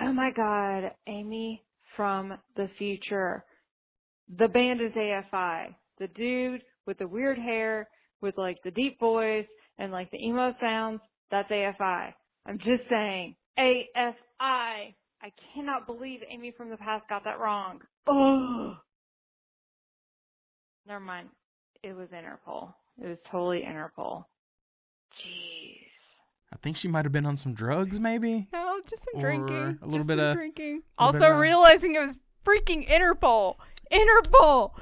Oh 0.00 0.12
my 0.12 0.30
god, 0.30 0.92
Amy 1.08 1.64
from 1.96 2.38
the 2.54 2.70
future. 2.78 3.44
The 4.38 4.46
band 4.46 4.80
is 4.80 4.92
AFI. 4.92 5.74
The 5.98 6.06
dude 6.14 6.62
with 6.86 6.98
the 6.98 7.08
weird 7.08 7.36
hair, 7.36 7.88
with 8.20 8.38
like 8.38 8.58
the 8.62 8.70
deep 8.70 9.00
voice 9.00 9.48
and 9.78 9.90
like 9.90 10.08
the 10.12 10.24
emo 10.24 10.54
sounds, 10.60 11.00
that's 11.30 11.50
AFI. 11.50 12.12
I'm 12.46 12.58
just 12.58 12.82
saying. 12.88 13.34
AFI. 13.58 14.14
I 14.40 15.32
cannot 15.54 15.86
believe 15.86 16.20
Amy 16.30 16.52
from 16.56 16.70
the 16.70 16.76
past 16.76 17.08
got 17.08 17.24
that 17.24 17.40
wrong. 17.40 17.80
Oh. 18.06 18.76
Never 20.86 21.00
mind. 21.00 21.28
It 21.82 21.94
was 21.94 22.08
Interpol. 22.08 22.72
It 23.02 23.06
was 23.08 23.18
totally 23.30 23.62
Interpol. 23.62 24.24
Jeez. 25.14 25.74
I 26.52 26.56
think 26.62 26.76
she 26.76 26.88
might 26.88 27.04
have 27.04 27.12
been 27.12 27.26
on 27.26 27.36
some 27.36 27.52
drugs, 27.52 27.98
maybe. 28.00 28.48
No, 28.52 28.80
just 28.88 29.04
some 29.04 29.18
Or 29.18 29.20
drinking. 29.20 29.78
a 29.82 29.84
little 29.84 29.98
just 29.98 30.08
bit 30.08 30.18
some 30.18 30.26
of- 30.28 30.34
drinking. 30.36 30.82
Also 30.96 31.28
realizing 31.30 31.94
it 31.94 32.00
was 32.00 32.18
freaking 32.44 32.86
Interpol. 32.88 33.56
Interpol. 33.92 34.72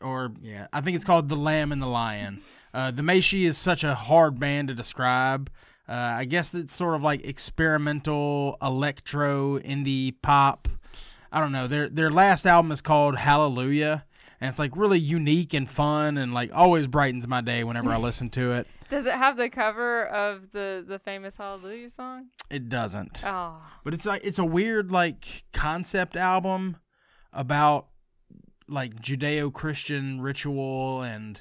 or 0.00 0.32
yeah, 0.42 0.66
I 0.72 0.82
think 0.82 0.94
it's 0.96 1.04
called 1.04 1.28
"The 1.28 1.36
Lamb 1.36 1.72
and 1.72 1.80
the 1.80 1.86
Lion." 1.86 2.42
Uh, 2.74 2.90
the 2.90 3.02
Mae 3.02 3.20
Shi 3.20 3.46
is 3.46 3.56
such 3.56 3.82
a 3.82 3.94
hard 3.94 4.38
band 4.38 4.68
to 4.68 4.74
describe. 4.74 5.50
Uh, 5.88 5.92
I 5.92 6.24
guess 6.26 6.52
it's 6.54 6.74
sort 6.74 6.94
of 6.94 7.02
like 7.02 7.24
experimental 7.24 8.56
electro 8.60 9.58
indie 9.58 10.14
pop. 10.20 10.68
I 11.32 11.40
don't 11.40 11.52
know. 11.52 11.66
Their 11.66 11.88
their 11.88 12.10
last 12.10 12.46
album 12.46 12.72
is 12.72 12.80
called 12.82 13.16
Hallelujah, 13.16 14.04
and 14.40 14.50
it's 14.50 14.58
like 14.58 14.76
really 14.76 14.98
unique 14.98 15.54
and 15.54 15.68
fun, 15.68 16.18
and 16.18 16.34
like 16.34 16.50
always 16.54 16.86
brightens 16.86 17.26
my 17.26 17.40
day 17.40 17.64
whenever 17.64 17.90
I 17.90 17.96
listen 17.98 18.28
to 18.30 18.52
it. 18.52 18.66
Does 18.88 19.04
it 19.04 19.12
have 19.14 19.36
the 19.36 19.50
cover 19.50 20.06
of 20.06 20.52
the 20.52 20.84
the 20.86 20.98
famous 20.98 21.36
Hallelujah 21.36 21.90
song? 21.90 22.28
It 22.50 22.68
doesn't. 22.68 23.22
Oh, 23.24 23.60
But 23.84 23.92
it's 23.94 24.06
like 24.06 24.24
it's 24.24 24.38
a 24.38 24.44
weird 24.44 24.90
like 24.90 25.44
concept 25.52 26.16
album 26.16 26.76
about 27.32 27.88
like 28.68 28.94
Judeo-Christian 29.00 30.20
ritual 30.20 31.02
and 31.02 31.40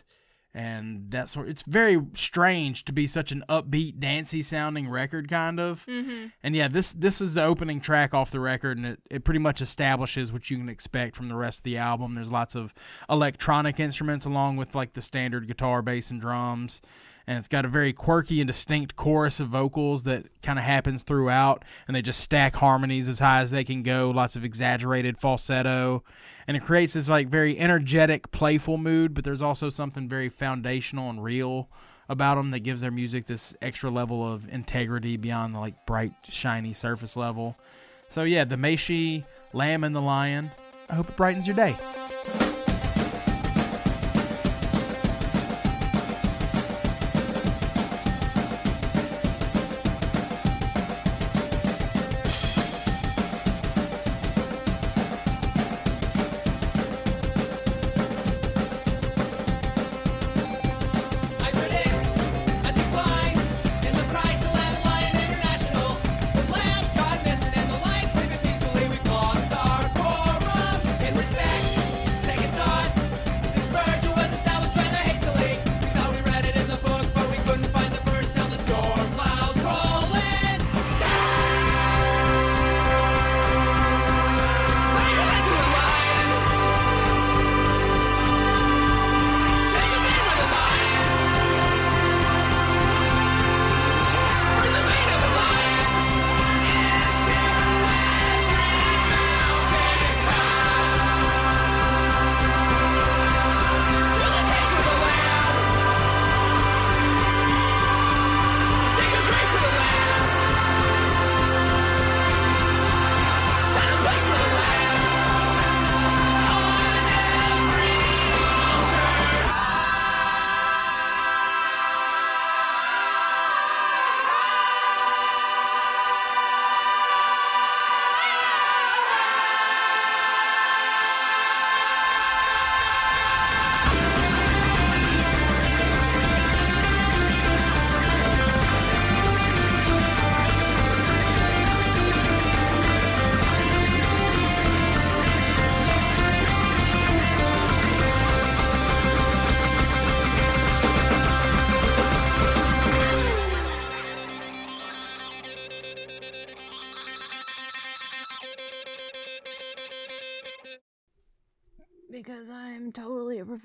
and 0.58 1.12
that 1.12 1.30
sort. 1.30 1.48
It's 1.48 1.62
very 1.62 2.02
strange 2.14 2.84
to 2.86 2.92
be 2.92 3.06
such 3.06 3.32
an 3.32 3.44
upbeat, 3.48 4.00
dancey 4.00 4.42
sounding 4.42 4.90
record, 4.90 5.30
kind 5.30 5.60
of. 5.60 5.86
Mm-hmm. 5.86 6.30
And 6.42 6.56
yeah, 6.56 6.68
this 6.68 6.94
this 6.94 7.22
is 7.22 7.36
the 7.36 7.44
opening 7.44 7.80
track 7.80 8.16
off 8.16 8.32
the 8.32 8.40
record, 8.40 8.78
and 8.78 8.86
it, 8.88 9.00
it 9.12 9.24
pretty 9.24 9.40
much 9.40 9.62
establishes 9.62 10.34
what 10.34 10.50
you 10.50 10.58
can 10.58 10.68
expect 10.68 11.16
from 11.16 11.30
the 11.30 11.36
rest 11.36 11.60
of 11.60 11.64
the 11.64 11.78
album. 11.78 12.16
There's 12.16 12.32
lots 12.32 12.56
of 12.56 12.74
electronic 13.08 13.80
instruments 13.80 14.26
along 14.26 14.58
with 14.58 14.74
like 14.74 14.94
the 14.94 15.02
standard 15.04 15.46
guitar, 15.46 15.84
bass, 15.84 16.10
and 16.10 16.20
drums 16.20 16.82
and 17.28 17.38
it's 17.38 17.50
got 17.50 17.66
a 17.66 17.68
very 17.68 17.92
quirky 17.92 18.40
and 18.40 18.48
distinct 18.48 18.96
chorus 18.96 19.42
of 19.42 19.50
vocals 19.50 20.04
that 20.04 20.26
kind 20.42 20.58
of 20.58 20.64
happens 20.64 21.04
throughout 21.04 21.64
and 21.86 21.96
they 21.96 22.02
just 22.02 22.22
stack 22.22 22.56
harmonies 22.56 23.10
as 23.10 23.20
high 23.20 23.42
as 23.42 23.52
they 23.52 23.66
can 23.66 23.84
go 23.84 24.10
lots 24.10 24.38
of 24.38 24.46
exaggerated 24.46 25.18
falsetto. 25.18 26.04
And 26.48 26.56
it 26.56 26.62
creates 26.62 26.94
this 26.94 27.10
like 27.10 27.28
very 27.28 27.60
energetic 27.60 28.32
playful 28.32 28.78
mood 28.78 29.14
but 29.14 29.26
there's 29.26 29.42
also 29.42 29.70
something 29.70 30.08
very 30.08 30.30
foundational 30.30 31.10
and 31.10 31.22
real 31.22 31.70
about 32.08 32.36
them 32.36 32.52
that 32.52 32.60
gives 32.60 32.80
their 32.80 32.92
music 32.92 33.26
this 33.26 33.54
extra 33.62 33.92
level 33.92 34.26
of 34.26 34.48
integrity 34.48 35.18
beyond 35.18 35.54
the 35.54 35.60
like 35.60 35.86
bright 35.86 36.14
shiny 36.30 36.74
surface 36.74 37.18
level. 37.18 37.58
So 38.08 38.24
yeah 38.24 38.46
the 38.46 38.56
Mae 38.56 38.78
Shi 38.78 39.26
lamb 39.54 39.84
and 39.84 39.96
the 39.96 40.02
lion 40.02 40.52
i 40.90 40.96
hope 40.96 41.10
it 41.10 41.16
brightens 41.16 41.48
your 41.48 41.56
day 41.56 41.76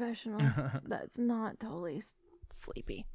professional. 0.03 0.41
That's 0.85 1.19
not 1.19 1.61
totally 1.61 2.03
sleepy. 2.53 3.07